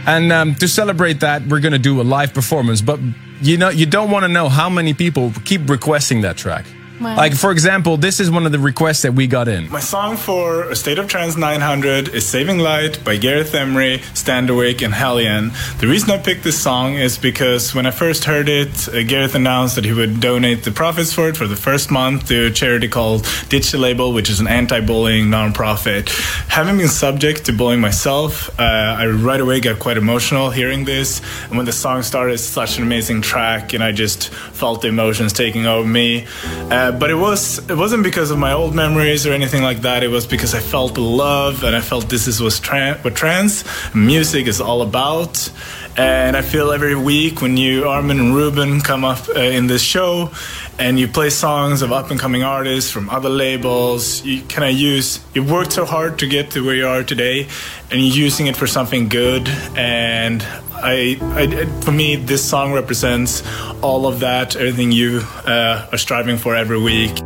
And 0.05 0.31
um, 0.31 0.53
to 0.55 0.67
celebrate 0.67 1.21
that, 1.21 1.47
we're 1.47 1.61
going 1.61 1.73
to 1.73 1.79
do 1.79 1.99
a 1.99 2.03
live 2.03 2.31
performance. 2.31 2.81
But 2.81 2.99
you 3.41 3.57
know, 3.57 3.69
you 3.69 3.87
don't 3.87 4.11
want 4.11 4.23
to 4.23 4.27
know 4.27 4.49
how 4.49 4.69
many 4.69 4.93
people 4.93 5.33
keep 5.45 5.67
requesting 5.67 6.21
that 6.21 6.37
track. 6.37 6.65
Wow. 6.99 7.15
Like, 7.15 7.33
for 7.33 7.51
example, 7.51 7.95
this 7.95 8.19
is 8.19 8.29
one 8.29 8.45
of 8.45 8.51
the 8.51 8.59
requests 8.59 9.03
that 9.03 9.13
we 9.13 9.25
got 9.25 9.47
in. 9.47 9.69
My 9.69 9.79
song 9.79 10.17
for 10.17 10.69
A 10.69 10.75
State 10.75 10.99
of 10.99 11.07
Trance 11.07 11.37
900 11.37 12.09
is 12.09 12.25
Saving 12.27 12.59
Light 12.59 13.01
by 13.05 13.15
Gareth 13.15 13.55
Emery, 13.55 13.99
Standerwick, 14.13 14.83
and 14.83 14.93
Haliene. 14.93 15.51
The 15.79 15.87
reason 15.87 16.11
I 16.11 16.17
picked 16.17 16.43
this 16.43 16.61
song 16.61 16.95
is 16.95 17.17
because 17.17 17.73
when 17.73 17.85
I 17.85 17.91
first 17.91 18.25
heard 18.25 18.49
it, 18.49 18.89
uh, 18.89 19.03
Gareth 19.03 19.33
announced 19.35 19.75
that 19.75 19.85
he 19.85 19.93
would 19.93 20.19
donate 20.19 20.63
the 20.63 20.71
profits 20.71 21.13
for 21.13 21.29
it 21.29 21.37
for 21.37 21.47
the 21.47 21.55
first 21.55 21.89
month 21.89 22.27
to 22.27 22.47
a 22.47 22.51
charity 22.51 22.89
called 22.89 23.25
Ditch 23.47 23.71
the 23.71 23.77
Label, 23.77 24.11
which 24.11 24.29
is 24.29 24.41
an 24.41 24.47
anti 24.47 24.81
bullying 24.81 25.27
nonprofit. 25.27 26.09
Having 26.49 26.79
been 26.79 26.87
subject 26.89 27.45
to 27.45 27.53
bullying 27.53 27.79
myself, 27.79 28.49
uh, 28.59 28.63
I 28.63 29.07
right 29.07 29.39
away 29.39 29.61
got 29.61 29.79
quite 29.79 29.95
emotional 29.97 30.49
hearing 30.49 30.83
this. 30.83 31.21
And 31.47 31.55
when 31.55 31.65
the 31.65 31.71
song 31.71 32.03
started, 32.03 32.33
it's 32.33 32.43
such 32.43 32.77
an 32.77 32.83
amazing 32.83 33.21
track, 33.21 33.73
and 33.73 33.81
I 33.81 33.93
just 33.93 34.29
felt 34.29 34.81
the 34.81 34.89
emotions 34.89 35.31
taking 35.31 35.65
over 35.65 35.87
me. 35.87 36.27
Uh, 36.69 36.88
but 36.91 37.09
it 37.09 37.15
was 37.15 37.59
it 37.69 37.75
wasn't 37.75 38.03
because 38.03 38.31
of 38.31 38.37
my 38.37 38.53
old 38.53 38.73
memories 38.75 39.25
or 39.25 39.33
anything 39.33 39.63
like 39.63 39.81
that. 39.81 40.03
It 40.03 40.09
was 40.09 40.25
because 40.25 40.53
I 40.53 40.59
felt 40.59 40.95
the 40.95 41.01
love 41.01 41.63
and 41.63 41.75
I 41.75 41.81
felt 41.81 42.09
this 42.09 42.27
is 42.27 42.41
what, 42.41 42.53
tran- 42.53 43.03
what 43.03 43.15
trance 43.15 43.63
music 43.93 44.47
is 44.47 44.61
all 44.61 44.81
about. 44.81 45.51
And 45.97 46.37
I 46.37 46.41
feel 46.41 46.71
every 46.71 46.95
week 46.95 47.41
when 47.41 47.57
you 47.57 47.89
Armin 47.89 48.19
and 48.19 48.33
Ruben 48.33 48.79
come 48.79 49.03
up 49.03 49.27
uh, 49.29 49.39
in 49.39 49.67
this 49.67 49.81
show 49.81 50.31
and 50.77 50.97
you 50.97 51.07
play 51.07 51.29
songs 51.29 51.81
of 51.81 51.91
up 51.91 52.09
and 52.09 52.19
coming 52.19 52.41
artists 52.43 52.89
from 52.89 53.09
other 53.09 53.29
labels, 53.29 54.23
you 54.23 54.41
kind 54.43 54.71
of 54.71 54.79
use 54.79 55.19
you 55.33 55.43
worked 55.43 55.73
so 55.73 55.85
hard 55.85 56.19
to 56.19 56.27
get 56.27 56.51
to 56.51 56.65
where 56.65 56.75
you 56.75 56.87
are 56.87 57.03
today, 57.03 57.47
and 57.91 57.99
you're 57.99 58.15
using 58.15 58.47
it 58.47 58.55
for 58.55 58.67
something 58.67 59.09
good. 59.09 59.49
And 59.75 60.41
I, 60.81 61.17
I, 61.21 61.65
for 61.81 61.91
me, 61.91 62.15
this 62.15 62.47
song 62.47 62.73
represents 62.73 63.43
all 63.81 64.07
of 64.07 64.19
that, 64.21 64.55
everything 64.55 64.91
you 64.91 65.21
uh, 65.45 65.87
are 65.91 65.97
striving 65.97 66.37
for 66.37 66.55
every 66.55 66.79
week. 66.79 67.19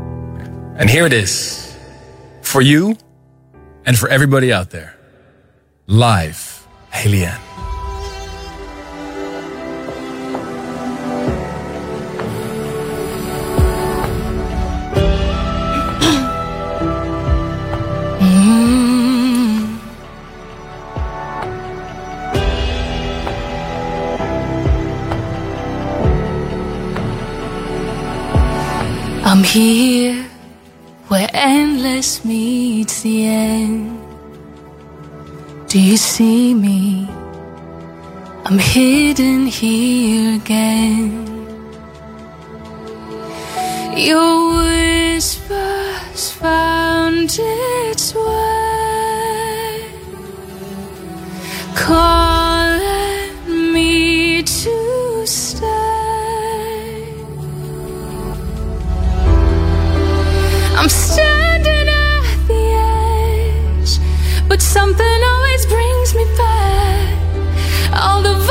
And 0.75 0.89
here 0.89 1.05
it 1.05 1.13
is 1.13 1.75
for 2.41 2.61
you 2.61 2.97
and 3.85 3.97
for 3.97 4.09
everybody 4.09 4.51
out 4.51 4.71
there. 4.71 4.97
Live, 5.87 6.67
Haliene. 6.91 7.52
Here 29.53 30.25
where 31.09 31.29
endless 31.31 32.25
meets 32.25 33.03
the 33.03 33.27
end. 33.27 33.99
Do 35.67 35.79
you 35.79 35.95
see 35.95 36.55
me? 36.55 37.07
I'm 38.45 38.57
hidden 38.57 39.45
here 39.45 40.37
again. 40.37 41.27
Your 43.95 44.57
whispers 44.57 46.31
found 46.31 47.37
its 47.39 48.15
way, 48.15 49.91
calling 51.75 52.22
All 67.95 68.23
the 68.23 68.42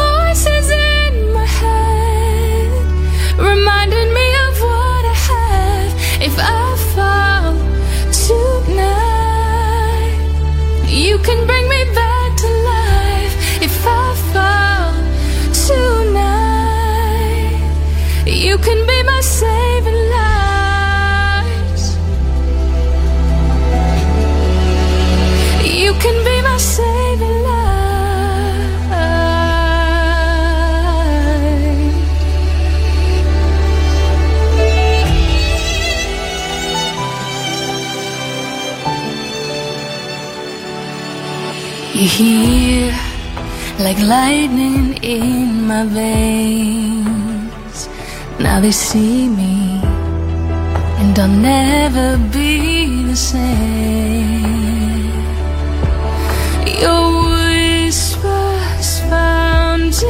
Hear 42.03 42.93
like 43.79 43.99
lightning 44.01 44.95
in 45.05 45.69
my 45.69 45.85
veins. 45.85 47.89
Now 48.41 48.59
they 48.61 48.73
see 48.73 49.29
me, 49.29 49.81
and 50.99 51.17
I'll 51.19 51.29
never 51.29 52.19
be 52.33 53.05
the 53.05 53.15
same. 53.15 54.43
Your 56.83 57.31
whispers 57.31 58.99
found 59.09 59.95
its 59.95 60.03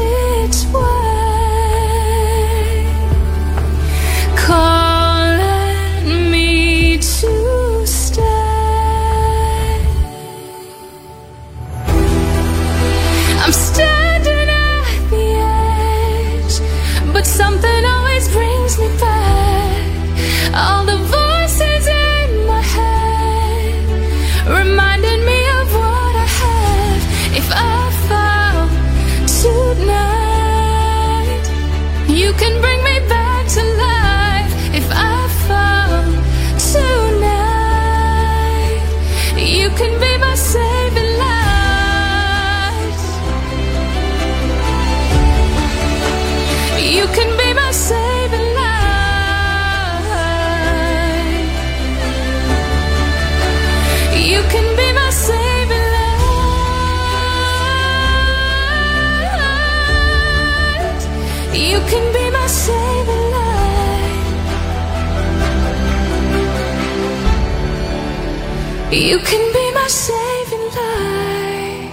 You 69.12 69.18
can 69.18 69.52
be 69.52 69.72
my 69.74 69.88
saving 69.88 70.68
light. 70.74 71.92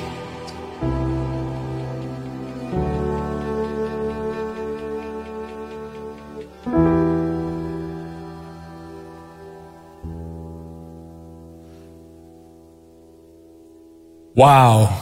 Wow. 14.33 14.95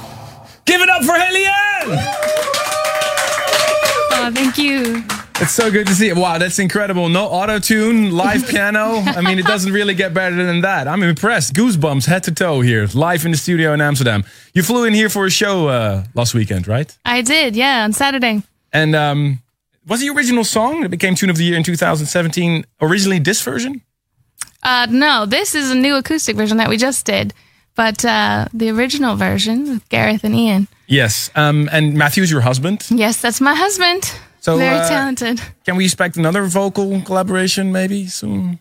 Give 0.66 0.82
it 0.82 0.90
up 0.90 1.04
for 1.04 1.14
Haliene! 1.14 2.00
Oh, 4.14 4.32
thank 4.34 4.58
you. 4.58 5.04
It's 5.40 5.52
so 5.52 5.70
good 5.70 5.86
to 5.86 5.94
see 5.94 6.10
it. 6.10 6.18
Wow, 6.18 6.40
that's 6.40 6.58
incredible. 6.58 7.10
No 7.10 7.26
auto 7.26 7.60
tune, 7.60 8.12
live 8.12 8.48
piano. 8.50 9.04
I 9.06 9.22
mean, 9.22 9.38
it 9.38 9.46
doesn't 9.46 9.72
really 9.72 9.94
get 9.94 10.12
better 10.12 10.36
than 10.36 10.62
that. 10.62 10.88
I'm 10.88 11.04
impressed. 11.04 11.54
Goosebumps 11.54 12.08
head 12.08 12.24
to 12.24 12.32
toe 12.32 12.62
here, 12.62 12.88
live 12.96 13.24
in 13.24 13.30
the 13.32 13.38
studio 13.38 13.72
in 13.74 13.80
Amsterdam. 13.80 14.24
You 14.56 14.64
flew 14.64 14.86
in 14.86 14.96
here 14.96 15.10
for 15.10 15.28
a 15.28 15.30
show 15.30 15.68
uh, 15.68 16.06
last 16.16 16.34
weekend, 16.34 16.68
right? 16.68 16.98
I 17.06 17.22
did, 17.22 17.56
yeah, 17.56 17.84
on 17.84 17.94
Saturday. 17.94 18.42
And 18.74 18.96
um, 18.96 19.44
was 19.88 20.00
the 20.00 20.10
original 20.10 20.44
song 20.44 20.82
that 20.82 20.90
became 20.90 21.14
Tune 21.14 21.30
of 21.30 21.38
the 21.38 21.44
Year 21.44 21.56
in 21.56 21.62
2017 21.64 22.66
originally 22.82 23.20
this 23.20 23.44
version? 23.44 23.84
Uh, 24.64 24.88
no, 24.90 25.28
this 25.28 25.54
is 25.54 25.70
a 25.70 25.76
new 25.76 25.98
acoustic 25.98 26.36
version 26.36 26.58
that 26.58 26.68
we 26.68 26.78
just 26.78 27.06
did, 27.06 27.36
but 27.76 28.04
uh, 28.04 28.48
the 28.54 28.72
original 28.72 29.16
version 29.16 29.70
with 29.70 29.90
Gareth 29.90 30.24
and 30.24 30.34
Ian. 30.34 30.68
Yes. 30.88 31.30
Um, 31.36 31.70
and 31.72 31.94
Matthew's 31.94 32.32
your 32.32 32.42
husband. 32.42 32.88
Yes, 32.90 33.22
that's 33.22 33.40
my 33.40 33.54
husband. 33.54 34.12
So, 34.48 34.56
Very 34.58 34.78
uh, 34.78 34.88
talented. 34.88 35.42
Can 35.66 35.76
we 35.76 35.84
expect 35.84 36.16
another 36.16 36.46
vocal 36.46 37.02
collaboration 37.02 37.74
maybe 37.74 38.08
soon? 38.08 38.60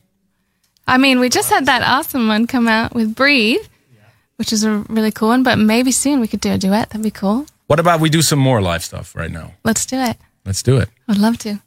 I 0.84 0.98
mean, 0.98 1.20
we 1.20 1.28
just 1.28 1.48
had 1.48 1.66
that 1.66 1.82
awesome 1.82 2.26
one 2.26 2.48
come 2.48 2.66
out 2.66 2.92
with 2.92 3.14
Breathe, 3.14 3.64
which 4.34 4.52
is 4.52 4.64
a 4.64 4.78
really 4.88 5.12
cool 5.12 5.28
one, 5.28 5.44
but 5.44 5.60
maybe 5.60 5.92
soon 5.92 6.18
we 6.18 6.26
could 6.26 6.40
do 6.40 6.50
a 6.50 6.58
duet. 6.58 6.90
That'd 6.90 7.04
be 7.04 7.12
cool. 7.12 7.46
What 7.68 7.78
about 7.78 8.00
we 8.00 8.10
do 8.10 8.20
some 8.20 8.40
more 8.40 8.60
live 8.60 8.82
stuff 8.82 9.14
right 9.14 9.30
now? 9.30 9.52
Let's 9.62 9.86
do 9.86 10.00
it. 10.00 10.16
Let's 10.44 10.60
do 10.60 10.76
it. 10.78 10.88
I'd 11.06 11.18
love 11.18 11.38
to. 11.46 11.60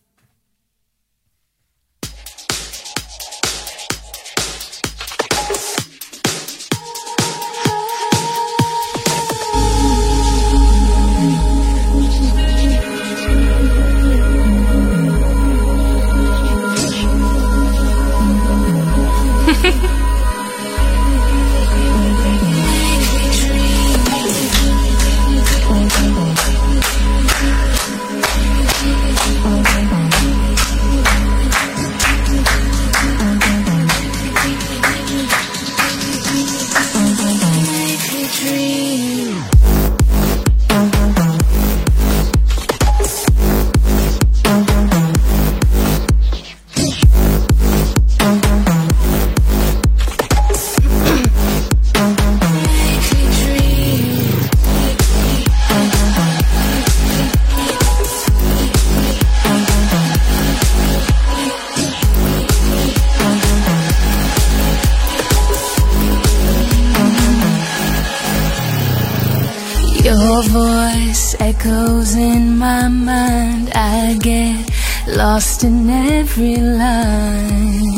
Voice 70.50 71.36
echoes 71.39 72.16
in 72.16 72.58
my 72.58 72.88
mind. 72.88 73.70
I 73.76 74.18
get 74.20 74.70
lost 75.08 75.64
in 75.64 75.89
every 75.89 76.56
line. 76.58 77.89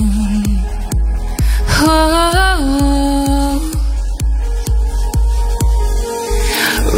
Oh, 1.84 3.60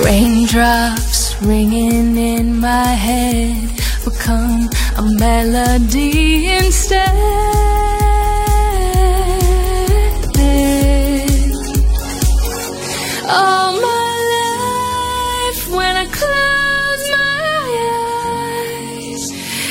raindrops 0.04 1.42
ringing 1.42 2.18
in 2.18 2.60
my 2.60 2.88
head 3.08 3.70
become 4.04 4.70
a 4.98 5.02
melody 5.20 6.48
instead. 6.50 7.14
All 13.30 13.73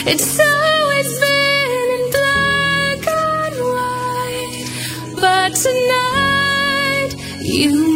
it's 0.05 0.39
always 0.41 1.21
been 1.21 1.71
in 1.97 2.11
black 2.11 3.03
and 3.09 3.57
white. 3.75 4.67
But 5.21 5.55
tonight, 5.55 7.15
you 7.41 7.92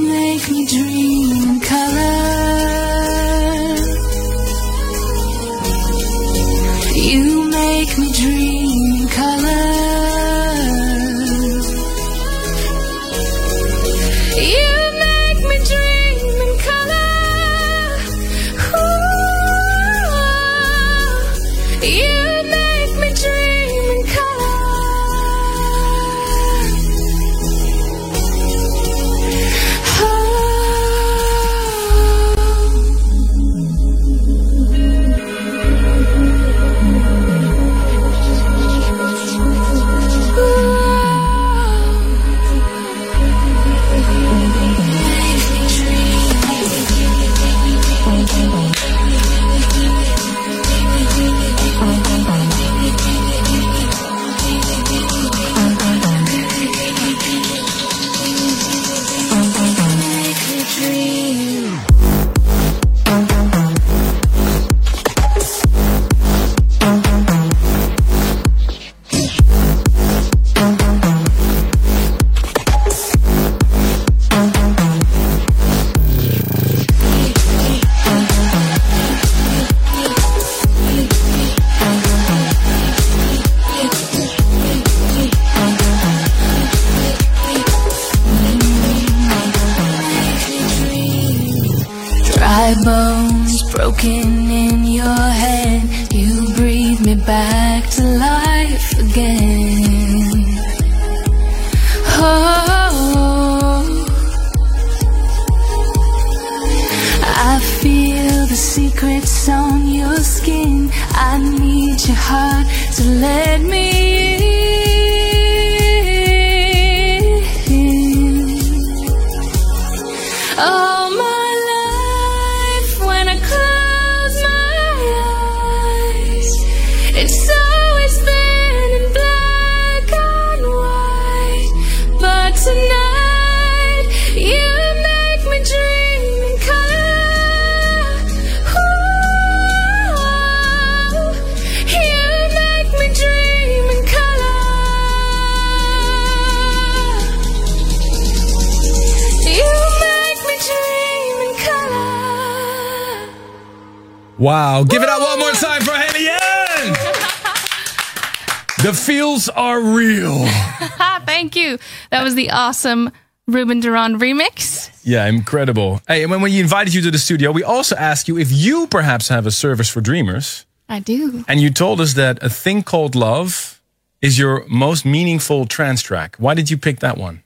awesome 162.56 163.10
Ruben 163.46 163.80
de 163.80 163.90
Ronde 163.90 164.20
remix. 164.20 164.90
Yeah, 165.04 165.26
incredible. 165.26 166.00
Hey, 166.08 166.22
and 166.22 166.30
when 166.32 166.40
we 166.42 166.58
invited 166.58 166.94
you 166.94 167.00
to 167.02 167.10
the 167.12 167.18
studio, 167.18 167.52
we 167.52 167.62
also 167.62 167.94
asked 167.96 168.26
you 168.26 168.36
if 168.38 168.50
you 168.50 168.86
perhaps 168.88 169.28
have 169.28 169.46
a 169.46 169.50
service 169.52 169.88
for 169.88 170.00
dreamers. 170.00 170.66
I 170.88 170.98
do. 171.00 171.44
And 171.46 171.60
you 171.60 171.70
told 171.70 172.00
us 172.00 172.14
that 172.14 172.42
A 172.42 172.48
Thing 172.48 172.82
Called 172.82 173.14
Love 173.14 173.80
is 174.20 174.38
your 174.38 174.64
most 174.68 175.04
meaningful 175.04 175.66
trance 175.66 176.02
track. 176.02 176.36
Why 176.38 176.54
did 176.54 176.70
you 176.70 176.76
pick 176.78 177.00
that 177.00 177.16
one? 177.18 177.42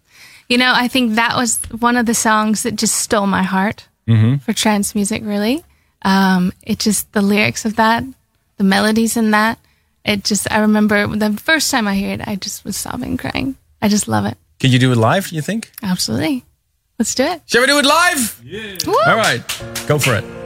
You 0.48 0.56
know, 0.58 0.72
I 0.74 0.88
think 0.88 1.14
that 1.16 1.36
was 1.36 1.58
one 1.78 1.96
of 1.96 2.06
the 2.06 2.14
songs 2.14 2.62
that 2.62 2.76
just 2.76 2.94
stole 2.96 3.26
my 3.26 3.42
heart 3.42 3.86
Mm-hmm. 4.08 4.36
for 4.38 4.52
trance 4.52 4.94
music, 4.96 5.22
really. 5.24 5.62
Um, 6.02 6.52
it 6.62 6.80
just, 6.80 7.12
the 7.12 7.22
lyrics 7.22 7.64
of 7.64 7.76
that, 7.76 8.02
the 8.56 8.64
melodies 8.64 9.16
in 9.16 9.30
that, 9.30 9.58
it 10.04 10.24
just, 10.24 10.50
I 10.50 10.58
remember 10.60 11.06
the 11.06 11.32
first 11.34 11.70
time 11.70 11.86
I 11.86 11.94
heard 12.00 12.20
it, 12.20 12.26
I 12.26 12.34
just 12.34 12.64
was 12.64 12.76
sobbing, 12.76 13.16
crying. 13.18 13.54
I 13.80 13.86
just 13.88 14.08
love 14.08 14.24
it. 14.26 14.36
Can 14.60 14.70
you 14.70 14.78
do 14.78 14.92
it 14.92 14.98
live, 14.98 15.32
you 15.32 15.40
think? 15.40 15.72
Absolutely. 15.82 16.44
Let's 16.98 17.14
do 17.14 17.24
it. 17.24 17.42
Shall 17.46 17.62
we 17.62 17.66
do 17.66 17.78
it 17.78 17.86
live? 17.86 18.40
Yeah. 18.44 18.76
All 19.06 19.16
right, 19.16 19.42
go 19.88 19.98
for 19.98 20.14
it. 20.14 20.24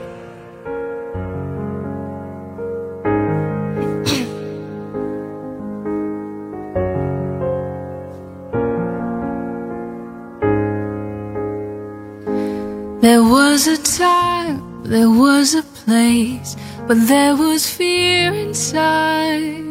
There 13.01 13.21
was 13.21 13.67
a 13.67 13.77
time, 13.77 14.83
there 14.83 15.09
was 15.09 15.53
a 15.53 15.61
place, 15.61 16.55
but 16.87 16.97
there 17.07 17.35
was 17.35 17.69
fear 17.69 18.33
inside. 18.33 19.63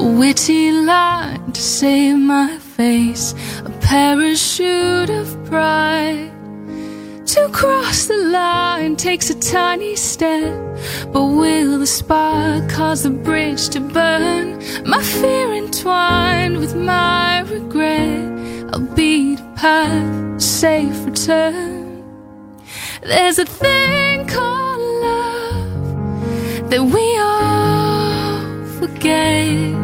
A 0.00 0.04
witty 0.18 0.72
line 0.72 1.52
to 1.52 1.60
save 1.60 2.16
my 2.16 2.58
face, 2.80 3.34
a 3.66 3.70
parachute 3.82 5.10
of 5.10 5.26
pride. 5.44 6.32
To 7.32 7.42
cross 7.52 8.06
the 8.06 8.16
line 8.16 8.96
takes 8.96 9.28
a 9.28 9.38
tiny 9.38 9.96
step, 9.96 10.54
but 11.12 11.26
will 11.40 11.78
the 11.78 11.86
spark 11.86 12.70
cause 12.70 13.02
the 13.02 13.10
bridge 13.10 13.68
to 13.74 13.80
burn? 13.80 14.44
My 14.86 15.02
fear 15.02 15.48
entwined 15.62 16.56
with 16.56 16.74
my 16.74 17.40
regret, 17.54 18.24
I'll 18.72 18.88
beat 18.96 19.40
a 19.40 19.52
path, 19.56 20.36
of 20.36 20.42
safe 20.42 20.98
return. 21.04 22.02
There's 23.02 23.38
a 23.38 23.48
thing 23.62 24.26
called 24.26 24.82
love 25.06 26.70
that 26.70 26.82
we 26.94 27.06
all 27.28 28.40
forget, 28.80 29.74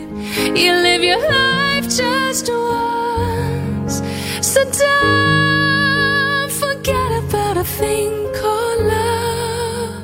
You 0.58 0.74
live 0.74 1.04
your 1.04 1.20
life 1.20 1.84
just 1.90 2.50
once, 2.50 4.02
so 4.42 4.64
don't 4.64 6.52
forget 6.52 7.24
about 7.24 7.58
a 7.58 7.64
thing 7.64 8.12
called 8.40 8.82
love. 8.94 10.04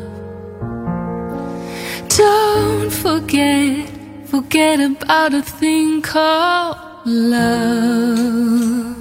Don't 2.10 2.92
forget, 2.92 3.90
forget 4.26 4.80
about 4.80 5.34
a 5.34 5.42
thing 5.42 6.02
called 6.02 6.78
love. 7.06 8.96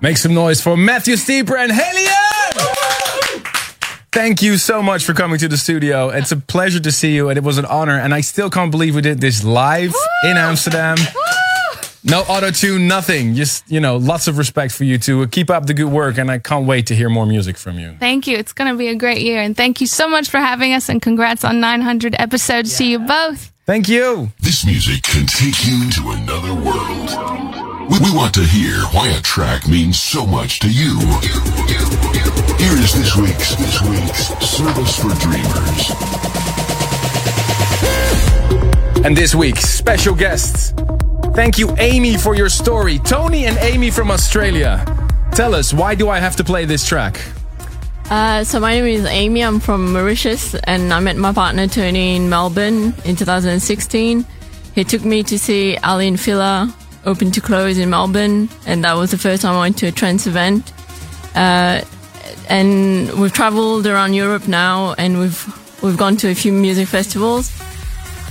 Make 0.00 0.16
some 0.16 0.34
noise 0.34 0.60
for 0.60 0.76
Matthew 0.76 1.16
Steeper 1.16 1.56
and 1.56 1.72
Ann! 1.72 2.37
Thank 4.10 4.40
you 4.40 4.56
so 4.56 4.82
much 4.82 5.04
for 5.04 5.12
coming 5.12 5.38
to 5.38 5.48
the 5.48 5.58
studio. 5.58 6.08
It's 6.08 6.32
a 6.32 6.36
pleasure 6.36 6.80
to 6.80 6.90
see 6.90 7.14
you, 7.14 7.28
and 7.28 7.36
it 7.36 7.44
was 7.44 7.58
an 7.58 7.66
honor. 7.66 7.98
And 7.98 8.14
I 8.14 8.22
still 8.22 8.48
can't 8.48 8.70
believe 8.70 8.94
we 8.94 9.02
did 9.02 9.20
this 9.20 9.44
live 9.44 9.94
in 10.24 10.36
Amsterdam. 10.36 10.96
No 12.04 12.20
auto 12.22 12.50
tune, 12.50 12.88
nothing. 12.88 13.34
Just, 13.34 13.70
you 13.70 13.80
know, 13.80 13.96
lots 13.96 14.28
of 14.28 14.38
respect 14.38 14.72
for 14.72 14.84
you 14.84 14.98
two. 14.98 15.26
Keep 15.28 15.50
up 15.50 15.66
the 15.66 15.74
good 15.74 15.92
work, 15.92 16.16
and 16.16 16.30
I 16.30 16.38
can't 16.38 16.66
wait 16.66 16.86
to 16.86 16.94
hear 16.94 17.10
more 17.10 17.26
music 17.26 17.58
from 17.58 17.78
you. 17.78 17.96
Thank 18.00 18.26
you. 18.26 18.38
It's 18.38 18.52
going 18.54 18.70
to 18.72 18.78
be 18.78 18.88
a 18.88 18.94
great 18.94 19.20
year. 19.20 19.42
And 19.42 19.54
thank 19.56 19.80
you 19.80 19.86
so 19.86 20.08
much 20.08 20.30
for 20.30 20.38
having 20.38 20.72
us. 20.72 20.88
And 20.88 21.02
congrats 21.02 21.44
on 21.44 21.60
900 21.60 22.14
episodes 22.18 22.78
to 22.78 22.86
you 22.86 23.00
both. 23.00 23.52
Thank 23.66 23.88
you. 23.88 24.32
This 24.40 24.64
music 24.64 25.02
can 25.02 25.26
take 25.26 25.66
you 25.66 25.90
to 25.90 26.10
another 26.12 26.54
world. 26.54 27.90
We, 27.90 27.98
we 27.98 28.16
want 28.16 28.32
to 28.34 28.44
hear 28.44 28.80
why 28.92 29.08
a 29.08 29.20
track 29.20 29.68
means 29.68 29.98
so 30.00 30.24
much 30.24 30.60
to 30.60 30.70
you. 30.70 30.98
Here 32.58 32.72
is 32.72 32.92
this 32.92 33.16
week's 33.16 33.54
this 33.54 33.80
week's 33.82 34.26
service 34.44 34.96
for 34.98 35.14
dreamers. 35.20 35.90
And 39.04 39.16
this 39.16 39.32
week's 39.32 39.62
special 39.62 40.14
guests. 40.14 40.74
Thank 41.34 41.56
you, 41.56 41.72
Amy, 41.78 42.16
for 42.16 42.34
your 42.34 42.48
story. 42.48 42.98
Tony 42.98 43.46
and 43.46 43.56
Amy 43.58 43.90
from 43.90 44.10
Australia. 44.10 44.84
Tell 45.32 45.54
us, 45.54 45.72
why 45.72 45.94
do 45.94 46.08
I 46.08 46.18
have 46.18 46.34
to 46.34 46.42
play 46.44 46.64
this 46.64 46.84
track? 46.84 47.20
Uh, 48.10 48.42
so 48.42 48.58
my 48.58 48.72
name 48.72 48.86
is 48.86 49.04
Amy. 49.04 49.44
I'm 49.44 49.60
from 49.60 49.92
Mauritius, 49.92 50.56
and 50.56 50.92
I 50.92 50.98
met 50.98 51.16
my 51.16 51.32
partner 51.32 51.68
Tony 51.68 52.16
in 52.16 52.28
Melbourne 52.28 52.92
in 53.04 53.14
2016. 53.14 54.26
He 54.74 54.82
took 54.82 55.04
me 55.04 55.22
to 55.22 55.38
see 55.38 55.78
Aly 55.84 56.08
and 56.08 56.18
Fila 56.18 56.74
open 57.06 57.30
to 57.30 57.40
close 57.40 57.78
in 57.78 57.88
Melbourne, 57.88 58.48
and 58.66 58.82
that 58.82 58.94
was 58.94 59.12
the 59.12 59.18
first 59.18 59.42
time 59.42 59.54
I 59.54 59.60
went 59.60 59.78
to 59.78 59.86
a 59.86 59.92
trance 59.92 60.26
event. 60.26 60.72
Uh, 61.36 61.82
and 62.48 63.10
we've 63.20 63.32
traveled 63.32 63.86
around 63.86 64.14
Europe 64.14 64.48
now, 64.48 64.94
and 64.98 65.18
we've 65.18 65.44
we've 65.82 65.96
gone 65.96 66.16
to 66.18 66.28
a 66.28 66.34
few 66.34 66.52
music 66.52 66.88
festivals. 66.88 67.50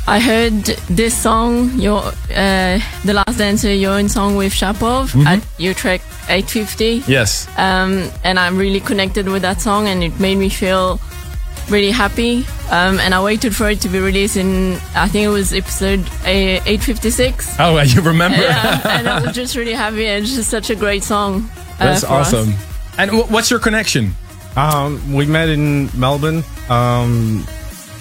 I 0.09 0.19
heard 0.21 0.63
this 0.89 1.13
song, 1.17 1.71
your 1.79 1.99
uh, 2.33 2.79
the 3.03 3.13
last 3.13 3.37
dancer, 3.37 3.73
your 3.73 3.91
own 3.93 4.07
song 4.09 4.35
with 4.37 4.53
Shapov 4.53 5.11
Mhm. 5.13 5.25
at 5.25 5.39
Utrecht 5.57 6.05
850 6.29 7.03
Yes. 7.07 7.47
um, 7.57 8.09
and 8.23 8.39
I'm 8.39 8.57
really 8.57 8.79
connected 8.79 9.27
with 9.27 9.41
that 9.41 9.59
song, 9.61 9.87
and 9.87 10.03
it 10.03 10.17
made 10.19 10.37
me 10.37 10.49
feel 10.49 10.99
really 11.69 11.91
happy. 11.91 12.45
Um, 12.71 12.99
and 12.99 13.13
I 13.13 13.21
waited 13.21 13.53
for 13.53 13.69
it 13.69 13.81
to 13.81 13.89
be 13.89 13.99
released 13.99 14.37
in, 14.37 14.75
I 14.95 15.07
think 15.09 15.25
it 15.25 15.29
was 15.29 15.51
episode 15.53 15.99
uh, 16.23 16.63
856. 16.65 17.55
Oh, 17.59 17.77
you 17.81 18.01
remember? 18.01 18.37
Yeah, 18.41 18.79
and 18.99 19.07
I 19.09 19.19
was 19.21 19.35
just 19.35 19.55
really 19.57 19.73
happy. 19.73 20.05
and 20.07 20.23
It's 20.23 20.35
just 20.35 20.49
such 20.49 20.69
a 20.69 20.75
great 20.75 21.03
song. 21.03 21.49
uh, 21.79 21.85
That's 21.85 22.03
for 22.05 22.13
us. 22.23 22.31
Awesome. 22.97 23.09
And 23.09 23.11
wh- 23.11 23.31
what's 23.31 23.49
your 23.51 23.59
connection? 23.59 24.13
Um, 24.55 25.13
we 25.13 25.25
met 25.25 25.49
in 25.49 25.89
Melbourne. 25.99 26.43
Um, 26.69 27.45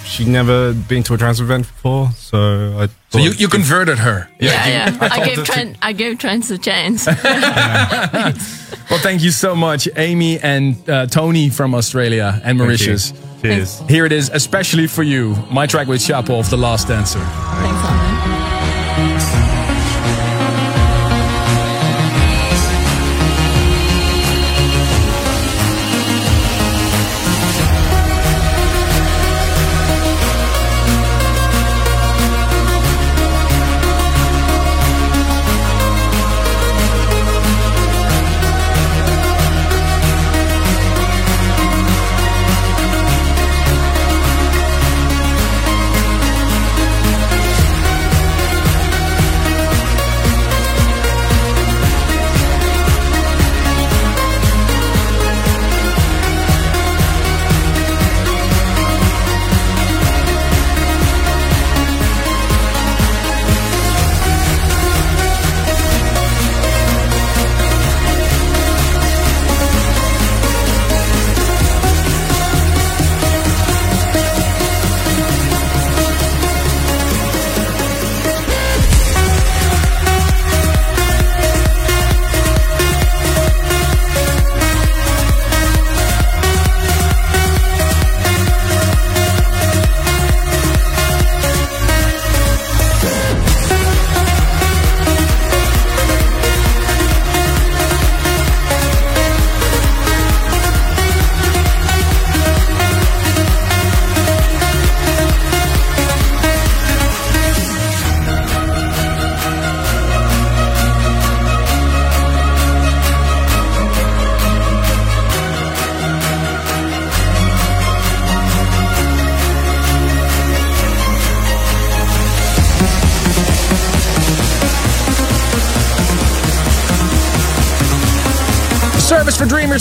she'd 0.05 0.28
never 0.28 0.72
been 0.72 1.03
to 1.05 1.14
a 1.14 1.18
trance 1.18 1.38
event 1.40 1.66
before, 1.66 2.11
so 2.16 2.78
I. 2.78 2.88
So 3.11 3.18
you, 3.18 3.30
you 3.32 3.49
converted 3.49 3.99
her. 3.99 4.28
Yeah, 4.40 4.66
yeah. 4.66 4.99
I, 5.01 5.09
told 5.09 5.26
gave 5.26 5.36
her 5.38 5.44
to- 5.44 5.53
Trent, 5.53 5.76
I 5.82 5.92
gave 5.92 6.18
Trent 6.18 6.51
a 6.51 6.59
chance. 6.59 7.07
Well, 8.88 9.01
thank 9.01 9.20
you 9.20 9.32
so 9.32 9.57
much, 9.57 9.88
Amy 9.97 10.38
and 10.38 10.76
uh, 10.88 11.07
Tony 11.07 11.51
from 11.51 11.74
Australia 11.74 12.40
and. 12.44 12.57
Mauritius. 12.57 13.12
Cheers. 13.42 13.80
Here 13.88 14.07
it 14.07 14.12
is, 14.12 14.30
especially 14.32 14.86
for 14.86 15.03
you. 15.03 15.34
My 15.51 15.66
track 15.66 15.88
with 15.88 16.01
Shapov, 16.01 16.49
The 16.51 16.57
Last 16.57 16.86
Dancer. 16.86 17.18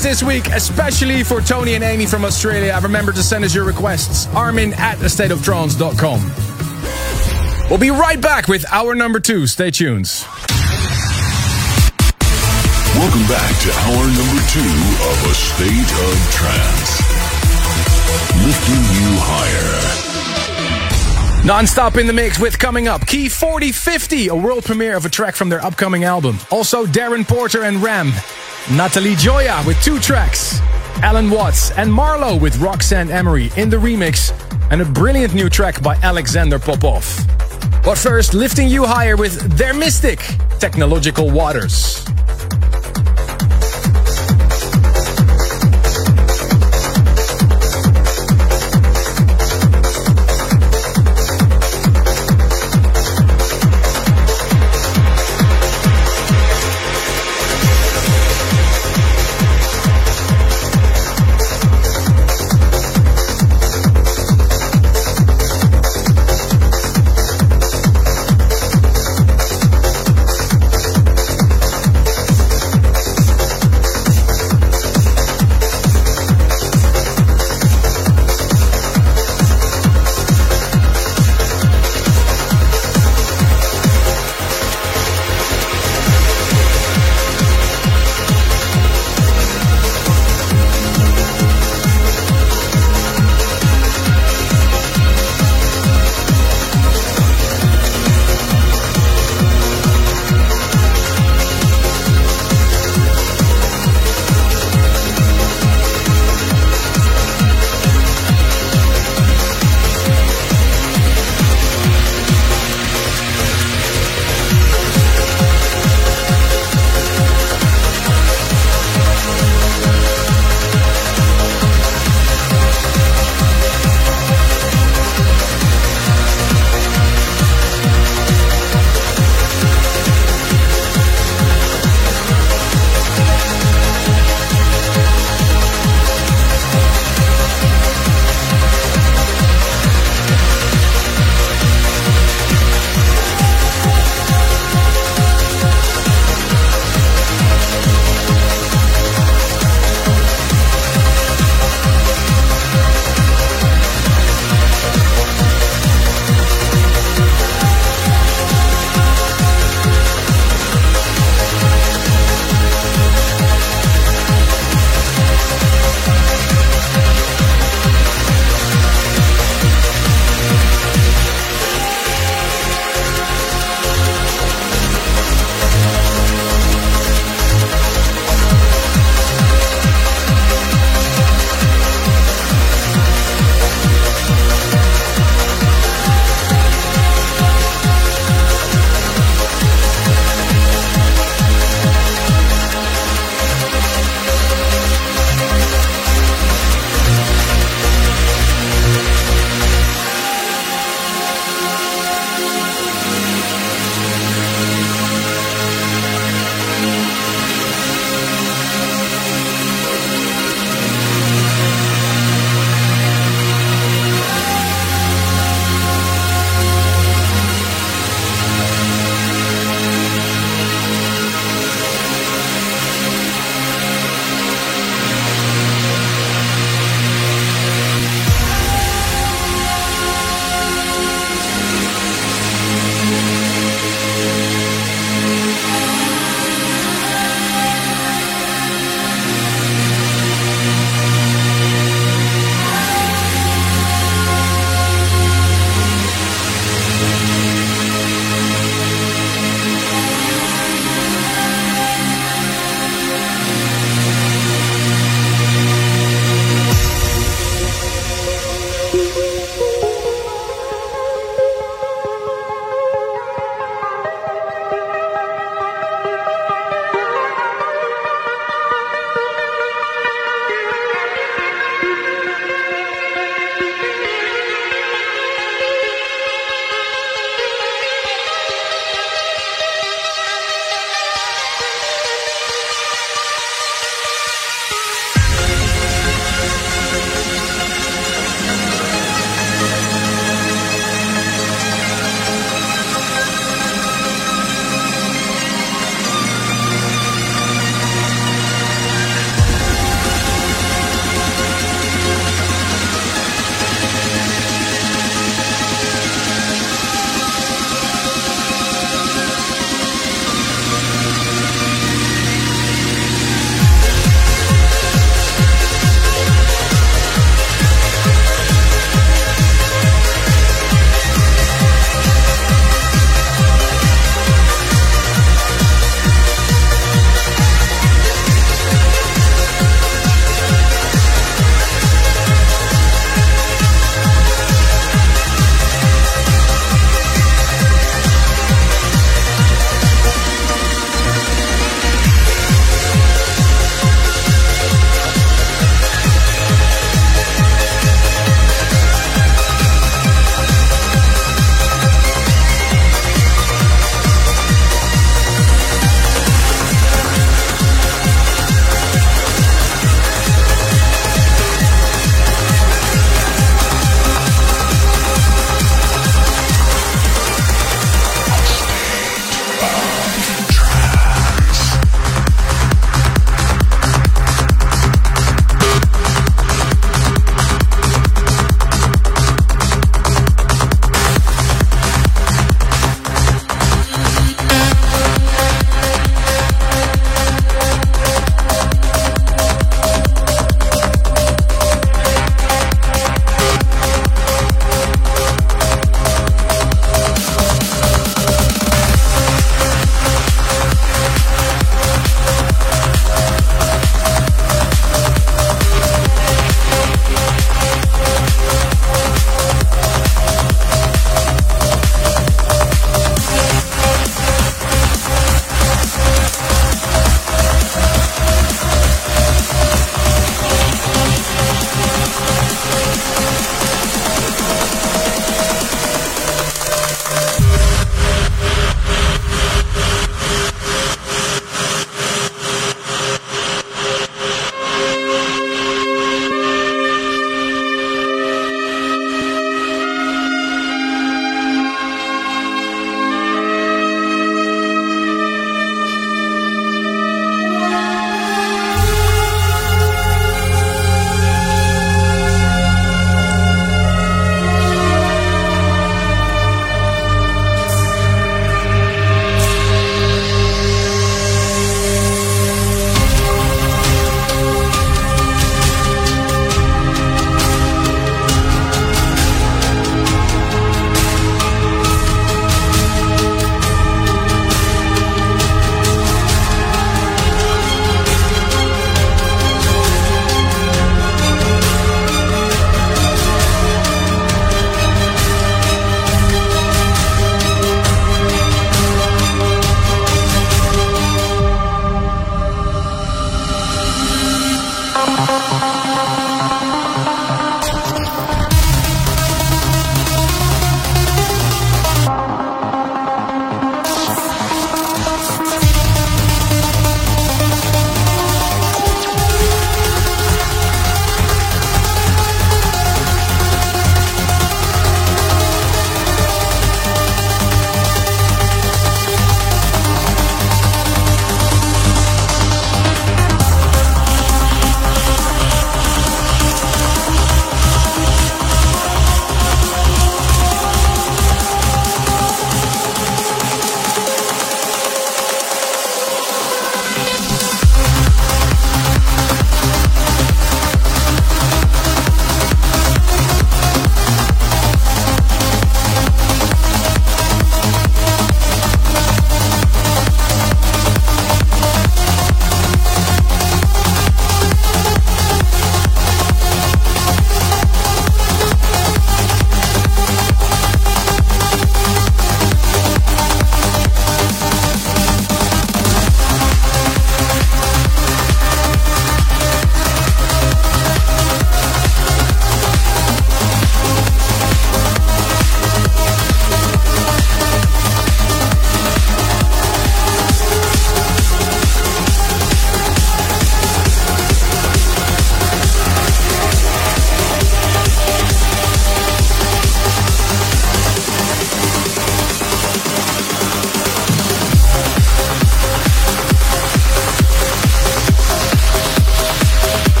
This 0.00 0.22
week, 0.22 0.46
especially 0.48 1.22
for 1.24 1.40
Tony 1.40 1.74
and 1.74 1.84
Amy 1.84 2.06
from 2.06 2.24
Australia. 2.24 2.78
Remember 2.82 3.12
to 3.12 3.22
send 3.22 3.44
us 3.44 3.54
your 3.54 3.64
requests. 3.64 4.26
Armin 4.34 4.72
at 4.74 4.96
astateoftrance.com. 4.98 6.20
We'll 7.68 7.78
be 7.78 7.90
right 7.90 8.20
back 8.20 8.48
with 8.48 8.64
hour 8.72 8.94
number 8.94 9.20
two. 9.20 9.46
Stay 9.46 9.70
tuned. 9.70 10.08
Welcome 12.94 13.26
back 13.26 13.58
to 13.62 13.72
hour 13.72 14.06
number 14.06 14.42
two 14.52 14.72
of 15.08 15.24
A 15.26 15.34
State 15.34 15.92
of 16.06 16.14
Trance. 16.32 17.00
Lifting 18.46 18.84
you 18.96 19.18
higher. 19.20 20.12
Non-stop 21.46 21.96
in 21.96 22.06
the 22.06 22.12
mix 22.12 22.38
with 22.38 22.56
coming 22.58 22.86
up 22.86 23.04
Key 23.06 23.28
4050, 23.28 24.28
a 24.28 24.34
world 24.34 24.64
premiere 24.64 24.96
of 24.96 25.04
a 25.06 25.08
track 25.08 25.34
from 25.34 25.48
their 25.48 25.64
upcoming 25.64 26.04
album. 26.04 26.38
Also 26.50 26.86
Darren 26.86 27.26
Porter 27.26 27.64
and 27.64 27.82
Ram. 27.82 28.12
Natalie 28.76 29.14
Joya 29.16 29.62
with 29.66 29.80
two 29.82 29.98
tracks. 29.98 30.58
Allen 31.02 31.28
Watts 31.28 31.72
and 31.72 31.92
Marlowe 31.92 32.36
with 32.36 32.56
Roxanne 32.58 33.10
Emery 33.10 33.50
in 33.58 33.68
the 33.68 33.76
remix. 33.76 34.32
And 34.70 34.80
a 34.80 34.84
brilliant 34.86 35.34
new 35.34 35.50
track 35.50 35.82
by 35.82 35.96
Alexander 35.96 36.58
Popov. 36.58 37.04
But 37.84 37.98
first, 37.98 38.32
lifting 38.32 38.68
you 38.68 38.86
higher 38.86 39.16
with 39.16 39.58
Der 39.58 39.74
Mystik, 39.74 40.20
Technological 40.58 41.30
Waters. 41.30 42.11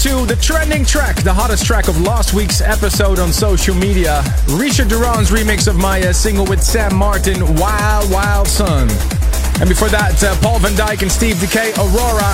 Two, 0.00 0.24
the 0.24 0.36
trending 0.36 0.82
track, 0.82 1.16
the 1.16 1.34
hottest 1.34 1.66
track 1.66 1.86
of 1.86 2.00
last 2.00 2.32
week's 2.32 2.62
episode 2.62 3.18
on 3.18 3.30
social 3.30 3.74
media. 3.74 4.24
Richard 4.48 4.88
Durand's 4.88 5.30
remix 5.30 5.68
of 5.68 5.76
my 5.76 6.00
uh, 6.00 6.10
single 6.14 6.46
with 6.46 6.62
Sam 6.62 6.94
Martin, 6.94 7.36
Wild 7.56 8.10
Wild 8.10 8.48
Son. 8.48 8.88
And 9.60 9.68
before 9.68 9.90
that, 9.90 10.16
uh, 10.24 10.34
Paul 10.40 10.58
van 10.58 10.72
Dyk 10.72 11.02
and 11.02 11.12
Steve 11.12 11.36
Dekay, 11.36 11.76
Aurora. 11.76 12.32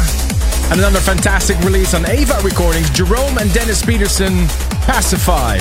And 0.71 0.79
another 0.79 1.01
fantastic 1.01 1.59
release 1.67 1.93
on 1.93 2.09
Ava 2.09 2.39
Recordings, 2.45 2.89
Gerome 2.91 3.37
and 3.39 3.53
Dennis 3.53 3.85
Pedersen, 3.85 4.47
Pacify. 4.87 5.59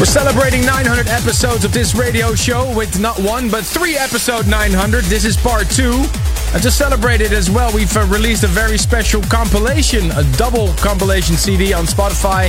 We're 0.00 0.10
celebrating 0.10 0.66
900 0.66 1.06
episodes 1.06 1.64
of 1.64 1.72
this 1.72 1.94
radio 1.94 2.34
show 2.34 2.74
with 2.74 2.98
not 2.98 3.16
one, 3.20 3.48
but 3.48 3.64
three 3.64 3.96
episode 3.96 4.48
900. 4.48 5.04
This 5.04 5.24
is 5.24 5.36
part 5.36 5.70
two. 5.70 6.02
And 6.52 6.60
to 6.64 6.70
celebrate 6.70 7.20
it 7.20 7.32
as 7.32 7.48
well, 7.48 7.72
we've 7.72 7.96
uh, 7.96 8.04
released 8.06 8.42
a 8.42 8.48
very 8.48 8.76
special 8.76 9.22
compilation, 9.22 10.10
a 10.12 10.24
double 10.36 10.72
compilation 10.74 11.36
CD 11.36 11.72
on 11.72 11.84
Spotify 11.84 12.46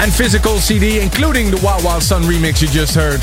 and 0.00 0.12
physical 0.12 0.58
CD, 0.58 1.00
including 1.00 1.52
the 1.52 1.60
Wild 1.62 1.84
Wild 1.84 2.02
Son 2.02 2.22
remix 2.22 2.60
you 2.60 2.68
just 2.68 2.96
heard. 2.96 3.20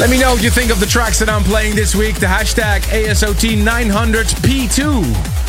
Let 0.00 0.08
me 0.08 0.18
know 0.18 0.32
what 0.32 0.42
you 0.42 0.48
think 0.48 0.70
of 0.70 0.80
the 0.80 0.86
tracks 0.86 1.18
that 1.18 1.28
I'm 1.28 1.44
playing 1.44 1.76
this 1.76 1.94
week. 1.94 2.18
The 2.18 2.24
hashtag 2.24 2.80
ASOT900P2. 2.84 5.39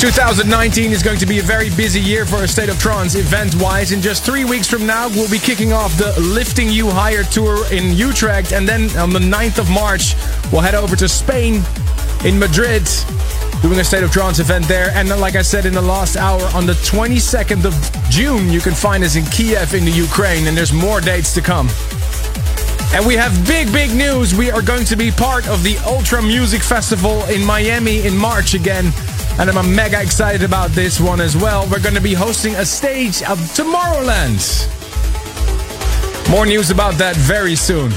2019 0.00 0.92
is 0.92 1.02
going 1.02 1.18
to 1.18 1.24
be 1.24 1.38
a 1.38 1.42
very 1.42 1.70
busy 1.70 2.00
year 2.00 2.26
for 2.26 2.42
a 2.42 2.48
State 2.48 2.68
of 2.68 2.78
Trance 2.78 3.14
event-wise. 3.14 3.92
In 3.92 4.02
just 4.02 4.24
three 4.24 4.44
weeks 4.44 4.68
from 4.68 4.86
now, 4.86 5.08
we'll 5.08 5.30
be 5.30 5.38
kicking 5.38 5.72
off 5.72 5.96
the 5.96 6.14
Lifting 6.20 6.68
You 6.68 6.90
Higher 6.90 7.24
tour 7.24 7.64
in 7.72 7.96
Utrecht. 7.96 8.52
And 8.52 8.68
then 8.68 8.94
on 8.98 9.10
the 9.10 9.18
9th 9.18 9.58
of 9.58 9.70
March, 9.70 10.14
we'll 10.52 10.60
head 10.60 10.74
over 10.74 10.96
to 10.96 11.08
Spain, 11.08 11.62
in 12.24 12.38
Madrid, 12.38 12.86
doing 13.62 13.78
a 13.80 13.84
State 13.84 14.02
of 14.02 14.10
Trance 14.12 14.38
event 14.38 14.66
there. 14.68 14.90
And 14.90 15.08
like 15.08 15.34
I 15.34 15.42
said 15.42 15.64
in 15.64 15.72
the 15.72 15.82
last 15.82 16.16
hour, 16.16 16.42
on 16.54 16.66
the 16.66 16.74
22nd 16.74 17.64
of 17.64 18.10
June, 18.10 18.50
you 18.50 18.60
can 18.60 18.74
find 18.74 19.02
us 19.02 19.16
in 19.16 19.24
Kiev 19.26 19.72
in 19.72 19.84
the 19.84 19.90
Ukraine. 19.90 20.46
And 20.46 20.56
there's 20.56 20.72
more 20.72 21.00
dates 21.00 21.32
to 21.34 21.40
come. 21.40 21.68
And 22.92 23.06
we 23.06 23.14
have 23.14 23.32
big, 23.46 23.72
big 23.72 23.94
news. 23.94 24.34
We 24.34 24.50
are 24.50 24.62
going 24.62 24.84
to 24.86 24.96
be 24.96 25.10
part 25.10 25.48
of 25.48 25.62
the 25.62 25.78
Ultra 25.86 26.22
Music 26.22 26.62
Festival 26.62 27.24
in 27.24 27.44
Miami 27.44 28.06
in 28.06 28.16
March 28.16 28.52
again. 28.54 28.92
And 29.38 29.50
I'm 29.50 29.74
mega 29.74 30.00
excited 30.00 30.42
about 30.42 30.70
this 30.70 30.98
one 30.98 31.20
as 31.20 31.36
well. 31.36 31.68
We're 31.70 31.82
going 31.82 31.94
to 31.94 32.00
be 32.00 32.14
hosting 32.14 32.54
a 32.54 32.64
stage 32.64 33.22
of 33.22 33.38
Tomorrowland. 33.54 34.40
More 36.30 36.46
news 36.46 36.70
about 36.70 36.94
that 36.94 37.16
very 37.16 37.54
soon. 37.54 37.92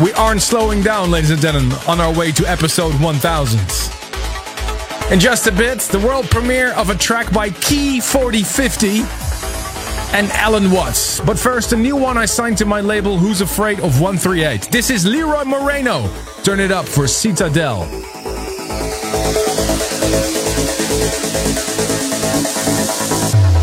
We 0.00 0.12
aren't 0.12 0.40
slowing 0.40 0.82
down, 0.82 1.10
ladies 1.10 1.30
and 1.30 1.40
gentlemen, 1.40 1.76
on 1.88 2.00
our 2.00 2.16
way 2.16 2.30
to 2.32 2.48
episode 2.48 2.94
1000. 3.00 3.60
In 5.12 5.18
just 5.18 5.48
a 5.48 5.52
bit, 5.52 5.80
the 5.80 5.98
world 5.98 6.30
premiere 6.30 6.72
of 6.74 6.90
a 6.90 6.94
track 6.94 7.32
by 7.32 7.50
Key 7.50 8.00
4050 8.00 9.00
and 10.16 10.30
Allen 10.30 10.70
Watts. 10.70 11.20
But 11.20 11.40
first, 11.40 11.72
a 11.72 11.76
new 11.76 11.96
one 11.96 12.16
I 12.16 12.24
signed 12.24 12.56
to 12.58 12.66
my 12.66 12.80
label, 12.80 13.18
Who's 13.18 13.40
Afraid 13.40 13.80
of 13.80 14.00
138. 14.00 14.70
This 14.70 14.90
is 14.90 15.04
Leroy 15.04 15.44
Moreno. 15.44 16.08
Turn 16.44 16.60
it 16.60 16.70
up 16.70 16.86
for 16.86 17.08
Citadel. 17.08 17.82
Thank 21.14 21.26
you. 23.56 23.61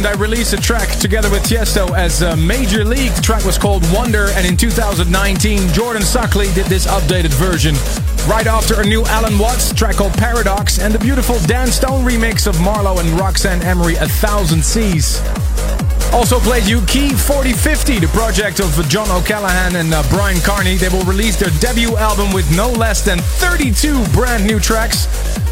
2000, 0.00 0.06
I 0.06 0.22
released 0.22 0.52
a 0.52 0.56
track 0.56 0.88
together 0.98 1.30
with 1.30 1.42
Tiesto 1.42 1.96
as 1.96 2.22
a 2.22 2.36
Major 2.36 2.84
League. 2.84 3.12
The 3.12 3.22
track 3.22 3.44
was 3.44 3.58
called 3.58 3.82
Wonder, 3.92 4.28
and 4.34 4.46
in 4.46 4.56
2019, 4.56 5.68
Jordan 5.72 6.02
Suckley 6.02 6.52
did 6.54 6.66
this 6.66 6.86
updated 6.86 7.32
version. 7.34 7.74
Right 8.28 8.46
after 8.46 8.80
a 8.80 8.84
new 8.84 9.04
Allen 9.06 9.38
Watts 9.38 9.72
track 9.74 9.96
called 9.96 10.12
Paradox, 10.14 10.78
and 10.78 10.94
the 10.94 10.98
beautiful 10.98 11.38
Dan 11.40 11.68
Stone 11.68 12.04
remix 12.04 12.46
of 12.46 12.56
Marlo 12.56 13.00
and 13.00 13.08
Roxanne 13.18 13.62
Emery, 13.62 13.96
A 13.96 14.06
Thousand 14.06 14.64
Seas. 14.64 15.20
Also 16.12 16.40
played 16.40 16.64
you 16.64 16.80
Key 16.82 17.10
4050, 17.10 18.00
the 18.00 18.08
project 18.08 18.60
of 18.60 18.72
John 18.88 19.10
O'Callaghan 19.10 19.76
and 19.76 19.92
uh, 19.92 20.02
Bryan 20.08 20.40
Kearney. 20.40 20.76
They 20.76 20.88
will 20.88 21.04
release 21.04 21.36
their 21.36 21.50
debut 21.60 21.96
album 21.96 22.32
with 22.32 22.50
no 22.56 22.70
less 22.70 23.04
than 23.04 23.18
32 23.18 24.04
brand 24.12 24.46
new 24.46 24.58
tracks. 24.58 25.06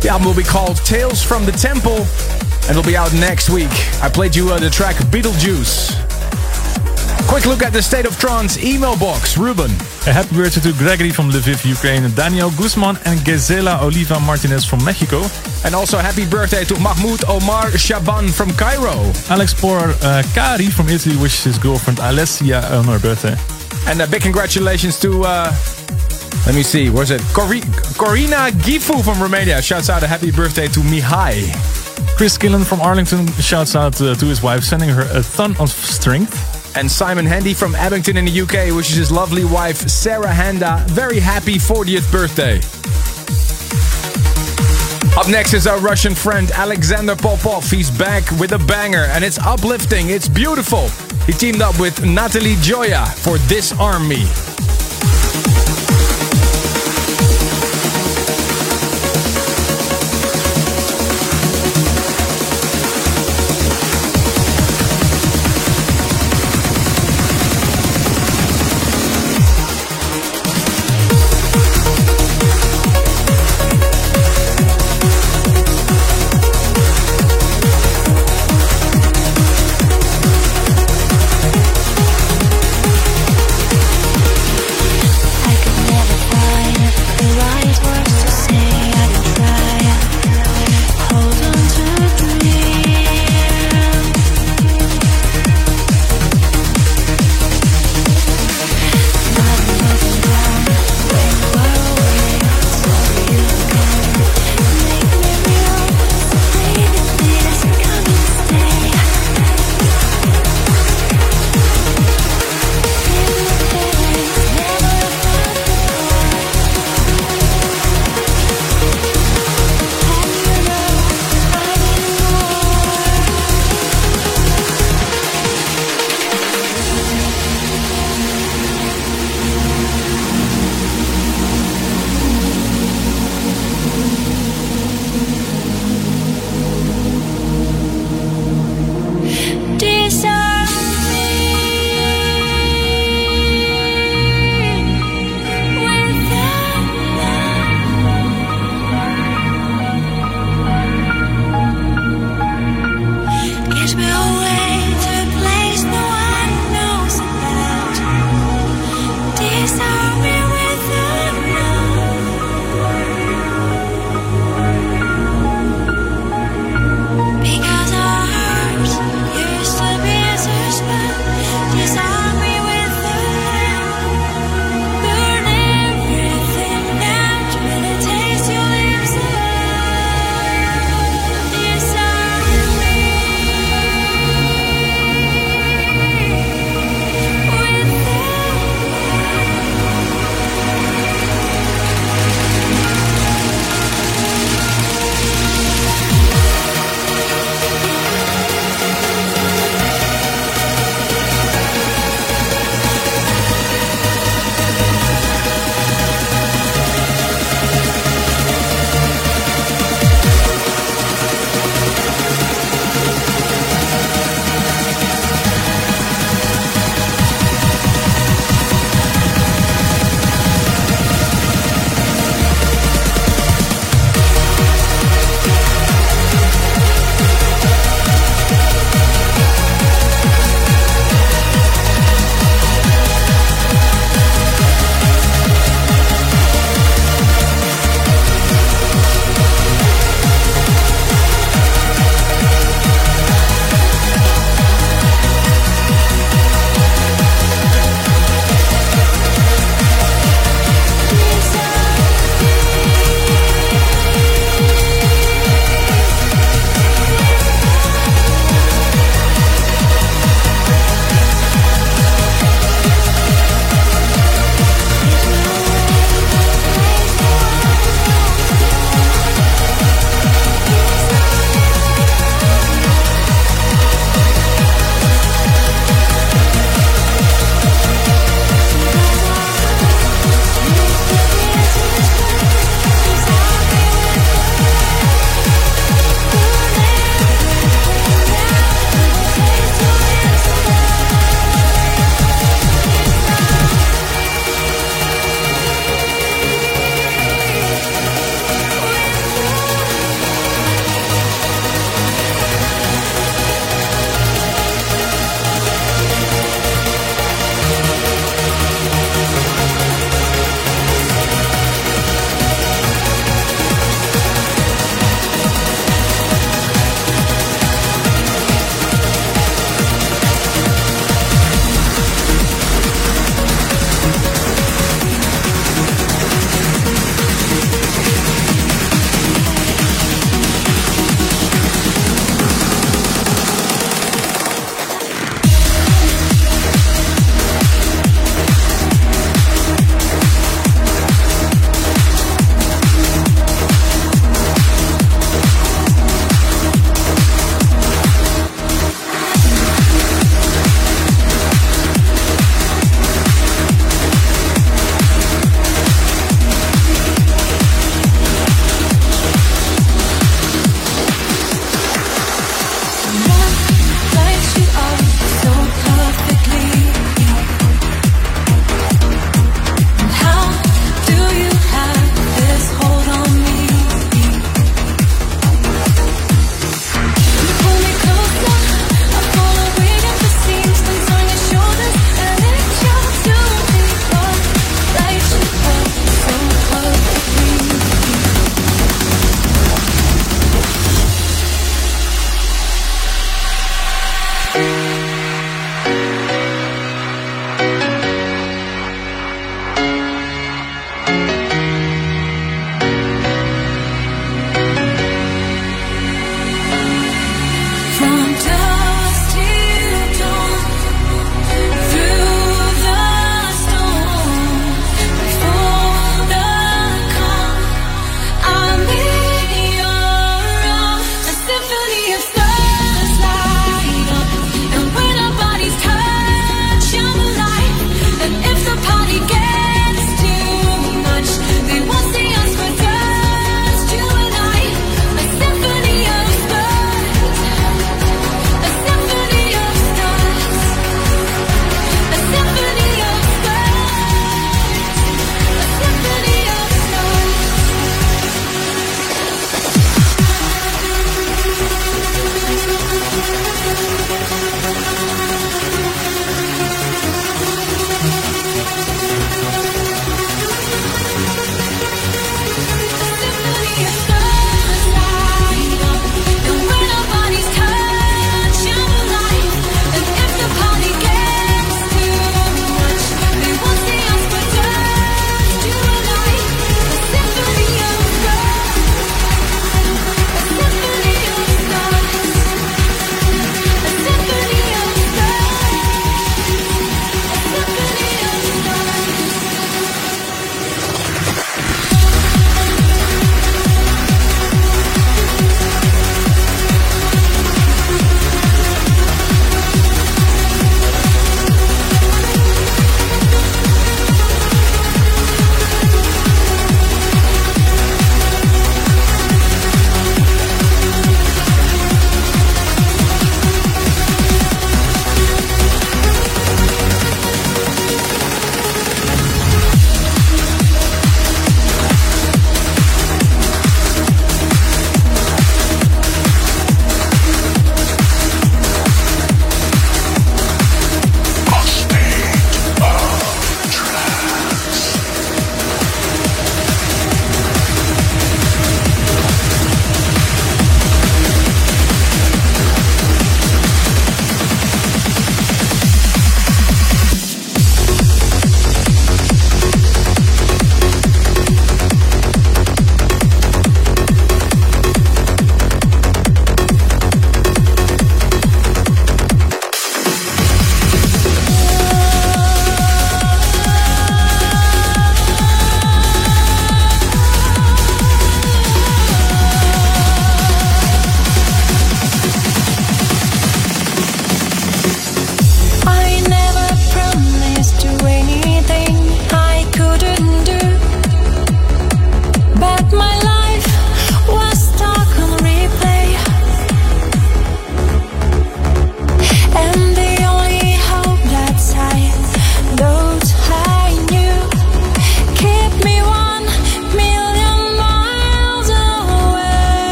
The 0.00 0.08
album 0.10 0.26
will 0.28 0.36
be 0.36 0.44
called 0.44 0.76
Tales 0.84 1.22
from 1.22 1.46
the 1.46 1.52
Temple 1.52 2.06
it'll 2.70 2.82
be 2.82 2.96
out 2.96 3.12
next 3.14 3.50
week. 3.50 3.70
I 4.02 4.08
played 4.08 4.34
you 4.34 4.50
uh, 4.52 4.58
the 4.58 4.70
track 4.70 4.96
Beetlejuice. 5.10 6.00
Quick 7.26 7.46
look 7.46 7.62
at 7.62 7.72
the 7.72 7.82
State 7.82 8.06
of 8.06 8.18
Trance 8.18 8.62
email 8.62 8.96
box. 8.98 9.36
Ruben. 9.38 9.70
A 10.06 10.12
happy 10.12 10.36
birthday 10.36 10.60
to 10.60 10.76
Gregory 10.76 11.10
from 11.10 11.30
Lviv, 11.30 11.64
Ukraine, 11.64 12.08
Daniel 12.14 12.50
Guzman 12.50 12.96
and 13.06 13.18
Gazela 13.20 13.80
Oliva 13.82 14.20
Martinez 14.20 14.64
from 14.64 14.84
Mexico. 14.84 15.22
And 15.64 15.74
also 15.74 15.98
happy 15.98 16.26
birthday 16.26 16.64
to 16.64 16.78
Mahmoud 16.78 17.24
Omar 17.28 17.70
Shaban 17.72 18.28
from 18.28 18.52
Cairo. 18.52 19.10
Alex 19.30 19.54
Por 19.54 19.78
uh, 20.02 20.22
Kari 20.34 20.66
from 20.66 20.88
Italy 20.88 21.16
wishes 21.16 21.44
his 21.44 21.58
girlfriend 21.58 21.98
Alessia 21.98 22.62
on 22.78 22.84
her 22.84 22.98
birthday. 22.98 23.34
And 23.90 24.00
a 24.00 24.06
big 24.06 24.22
congratulations 24.22 25.00
to, 25.00 25.24
uh, 25.24 25.52
let 26.46 26.54
me 26.54 26.62
see, 26.62 26.90
where's 26.90 27.10
it? 27.10 27.22
Cori- 27.32 27.62
Corina 27.96 28.50
Gifu 28.50 29.02
from 29.02 29.20
Romania. 29.20 29.60
Shouts 29.62 29.88
out 29.88 30.02
a 30.02 30.06
happy 30.06 30.30
birthday 30.30 30.68
to 30.68 30.80
Mihai. 30.80 31.73
Chris 32.16 32.38
Killen 32.38 32.64
from 32.64 32.80
Arlington 32.80 33.26
shouts 33.40 33.74
out 33.74 34.00
uh, 34.00 34.14
to 34.14 34.26
his 34.26 34.40
wife, 34.40 34.62
sending 34.62 34.88
her 34.88 35.02
a 35.12 35.22
ton 35.22 35.56
of 35.58 35.68
strength. 35.68 36.76
And 36.76 36.90
Simon 36.90 37.26
Handy 37.26 37.54
from 37.54 37.74
Abington 37.74 38.16
in 38.16 38.24
the 38.24 38.40
UK 38.40 38.74
wishes 38.74 38.96
his 38.96 39.10
lovely 39.10 39.44
wife 39.44 39.76
Sarah 39.88 40.28
Handa 40.28 40.84
very 40.90 41.18
happy 41.18 41.54
40th 41.54 42.10
birthday. 42.12 42.60
Up 45.18 45.28
next 45.28 45.54
is 45.54 45.66
our 45.66 45.78
Russian 45.80 46.14
friend 46.14 46.50
Alexander 46.52 47.16
Popov. 47.16 47.68
He's 47.68 47.90
back 47.90 48.28
with 48.40 48.52
a 48.52 48.58
banger 48.58 49.06
and 49.10 49.24
it's 49.24 49.38
uplifting, 49.38 50.10
it's 50.10 50.28
beautiful. 50.28 50.88
He 51.26 51.32
teamed 51.32 51.62
up 51.62 51.78
with 51.80 52.04
Natalie 52.04 52.54
Gioia 52.56 53.06
for 53.12 53.38
Disarm 53.48 54.08
Me. 54.08 54.53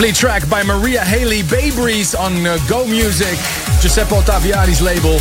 Lovely 0.00 0.12
track 0.14 0.48
by 0.48 0.62
Maria 0.62 1.04
Haley 1.04 1.42
Babries 1.42 2.18
on 2.18 2.46
uh, 2.46 2.56
Go 2.66 2.86
Music, 2.86 3.36
Giuseppe 3.82 4.14
Ottaviani's 4.16 4.80
label. 4.80 5.18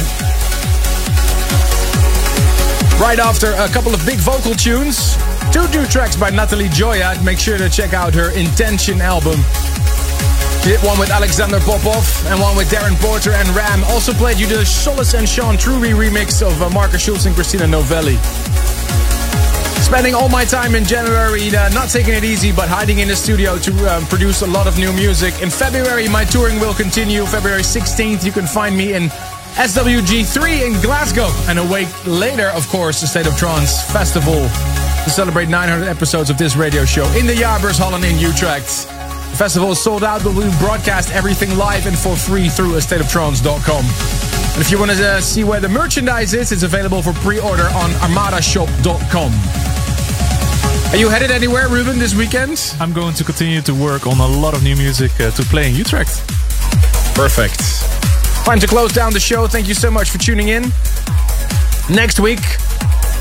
Right 2.98 3.20
after 3.20 3.52
a 3.60 3.68
couple 3.68 3.94
of 3.94 4.00
big 4.06 4.20
vocal 4.20 4.54
tunes, 4.56 5.18
two 5.52 5.68
new 5.78 5.86
tracks 5.88 6.16
by 6.16 6.30
Natalie 6.30 6.70
Gioia. 6.70 7.22
Make 7.26 7.40
sure 7.40 7.58
to 7.58 7.70
check 7.70 7.94
out 7.94 8.14
her 8.14 8.32
Intention 8.40 9.02
album. 9.02 9.44
She 10.64 10.70
did 10.70 10.80
one 10.88 10.98
with 10.98 11.12
Alexander 11.12 11.60
Popov 11.60 12.08
and 12.28 12.40
one 12.40 12.56
with 12.56 12.70
Darren 12.72 12.96
Porter 13.02 13.34
and 13.34 13.50
Ram. 13.50 13.84
Also 13.84 14.14
played 14.14 14.40
you 14.40 14.48
the 14.48 14.66
Solace 14.66 15.14
and 15.14 15.28
Sean 15.28 15.58
Truby 15.58 15.90
remix 15.90 16.42
of 16.42 16.62
uh, 16.62 16.70
Markus 16.70 17.04
Schulz 17.04 17.26
and 17.26 17.36
Christina 17.36 17.68
Novelli. 17.68 18.16
Spending 19.82 20.14
all 20.14 20.30
my 20.30 20.46
time 20.46 20.76
in 20.76 20.84
January, 20.84 21.50
uh, 21.56 21.70
not 21.70 21.90
taking 21.90 22.14
it 22.14 22.24
easy, 22.24 22.52
but 22.52 22.70
hiding 22.70 23.00
in 23.00 23.08
the 23.08 23.16
studio 23.16 23.58
to 23.58 23.72
um, 23.96 24.06
produce 24.06 24.44
a 24.44 24.48
lot 24.48 24.68
of 24.68 24.78
new 24.78 24.94
music. 24.94 25.42
In 25.42 25.50
February, 25.50 26.08
my 26.08 26.26
touring 26.26 26.60
will 26.60 26.74
continue. 26.74 27.26
February 27.26 27.64
16th, 27.64 28.24
you 28.24 28.32
can 28.32 28.46
find 28.46 28.78
me 28.78 28.94
in 28.94 29.10
SWG3 29.56 30.68
in 30.68 30.82
Glasgow. 30.82 31.30
And 31.48 31.58
a 31.58 31.64
week 31.64 31.90
later, 32.06 32.50
of 32.50 32.68
course, 32.68 33.02
the 33.02 33.08
State 33.08 33.26
of 33.26 33.36
Trance 33.38 33.82
Festival 33.92 34.48
to 35.04 35.10
celebrate 35.10 35.50
900 35.50 35.88
episodes 35.88 36.30
of 36.30 36.38
this 36.38 36.56
radio 36.56 36.86
show 36.86 37.06
in 37.18 37.26
the 37.26 37.34
Jaarbeurs 37.34 37.80
Hall 37.80 37.96
in 37.96 38.20
Utrecht. 38.20 38.88
The 39.32 39.38
festival 39.38 39.72
is 39.72 39.82
sold 39.82 40.04
out, 40.04 40.24
but 40.24 40.34
we 40.36 40.44
broadcast 40.60 41.12
everything 41.12 41.58
live 41.58 41.88
and 41.88 41.98
for 41.98 42.16
free 42.16 42.50
through 42.50 42.74
stateoftrance.com. 42.74 43.86
And 44.54 44.62
if 44.62 44.72
you 44.72 44.80
want 44.80 44.92
to 44.92 45.08
uh, 45.08 45.22
see 45.22 45.44
where 45.44 45.60
the 45.60 45.70
merchandise 45.70 46.34
is, 46.34 46.52
it's 46.52 46.64
available 46.64 47.02
for 47.02 47.14
pre-order 47.14 47.64
on 47.64 47.92
armadashop.com. 47.92 49.59
Are 50.92 50.98
you 50.98 51.08
headed 51.08 51.30
anywhere, 51.30 51.70
Ruben, 51.70 52.00
this 52.00 52.16
weekend? 52.16 52.74
I'm 52.80 52.94
going 52.94 53.14
to 53.14 53.24
continue 53.24 53.62
to 53.62 53.76
work 53.76 54.08
on 54.08 54.18
a 54.20 54.26
lot 54.28 54.56
of 54.56 54.64
new 54.64 54.76
music 54.76 55.12
uh, 55.22 55.30
to 55.30 55.44
play 55.44 55.70
in 55.70 55.76
Utrecht. 55.76 56.26
Perfect. 57.14 57.60
Time 58.44 58.60
to 58.60 58.66
close 58.66 58.92
down 58.92 59.14
the 59.14 59.20
show. 59.20 59.46
Thank 59.46 59.68
you 59.68 59.76
so 59.76 59.92
much 59.92 60.10
for 60.10 60.18
tuning 60.18 60.48
in. 60.48 60.64
Next 61.92 62.20
week, 62.20 62.40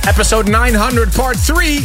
episode 0.06 0.48
900, 0.48 1.12
part 1.12 1.36
3, 1.36 1.80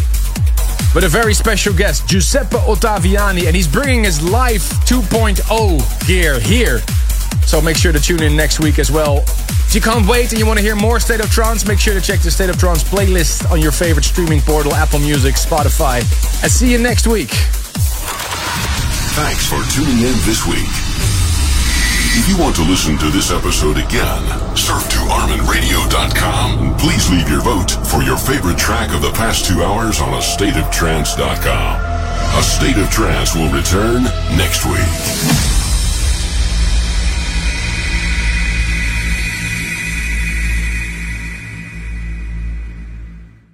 with 0.95 1.03
a 1.03 1.09
very 1.09 1.33
special 1.33 1.73
guest, 1.73 2.07
Giuseppe 2.07 2.55
Ottaviani, 2.55 3.45
and 3.47 3.53
he's 3.53 3.67
bringing 3.67 4.05
his 4.05 4.21
Live 4.21 4.61
2.0 4.87 6.07
gear 6.07 6.39
here. 6.39 6.79
So 7.45 7.59
make 7.61 7.75
sure 7.75 7.91
to 7.91 7.99
tune 7.99 8.23
in 8.23 8.37
next 8.37 8.61
week 8.61 8.79
as 8.79 8.89
well. 8.89 9.25
If 9.73 9.77
you 9.83 9.91
can't 9.91 10.05
wait 10.07 10.29
and 10.29 10.37
you 10.37 10.45
want 10.45 10.59
to 10.59 10.63
hear 10.63 10.75
more 10.75 10.99
State 10.99 11.19
of 11.19 11.31
Trance, 11.31 11.65
make 11.65 11.79
sure 11.79 11.95
to 11.95 11.99
check 11.99 12.19
the 12.19 12.29
State 12.29 12.51
of 12.51 12.59
Trance 12.59 12.83
playlist 12.83 13.49
on 13.49 13.59
your 13.59 13.71
favorite 13.71 14.05
streaming 14.05 14.39
portal, 14.39 14.71
Apple 14.71 14.99
Music, 14.99 15.33
Spotify. 15.33 15.97
And 16.43 16.51
see 16.51 16.71
you 16.71 16.77
next 16.77 17.07
week. 17.07 17.31
Thanks 19.17 19.49
for 19.49 19.57
tuning 19.73 19.97
in 19.97 20.13
this 20.29 20.45
week. 20.45 20.69
If 22.13 22.29
you 22.29 22.37
want 22.37 22.55
to 22.57 22.61
listen 22.61 22.99
to 22.99 23.09
this 23.09 23.31
episode 23.31 23.77
again, 23.77 24.21
surf 24.55 24.87
to 24.89 24.97
ArminRadio.com 25.09 26.67
and 26.67 26.77
please 26.77 27.09
leave 27.09 27.27
your 27.27 27.41
vote 27.41 27.71
for 27.89 28.03
your 28.03 28.17
favorite 28.17 28.59
track 28.59 28.93
of 28.93 29.01
the 29.01 29.11
past 29.13 29.47
two 29.47 29.63
hours 29.63 29.99
on 29.99 30.09
AstateOfTrance.com. 30.09 31.81
A 32.37 32.43
State 32.43 32.77
of 32.77 32.91
Trance 32.91 33.33
will 33.33 33.49
return 33.49 34.03
next 34.37 34.65
week. 34.67 35.42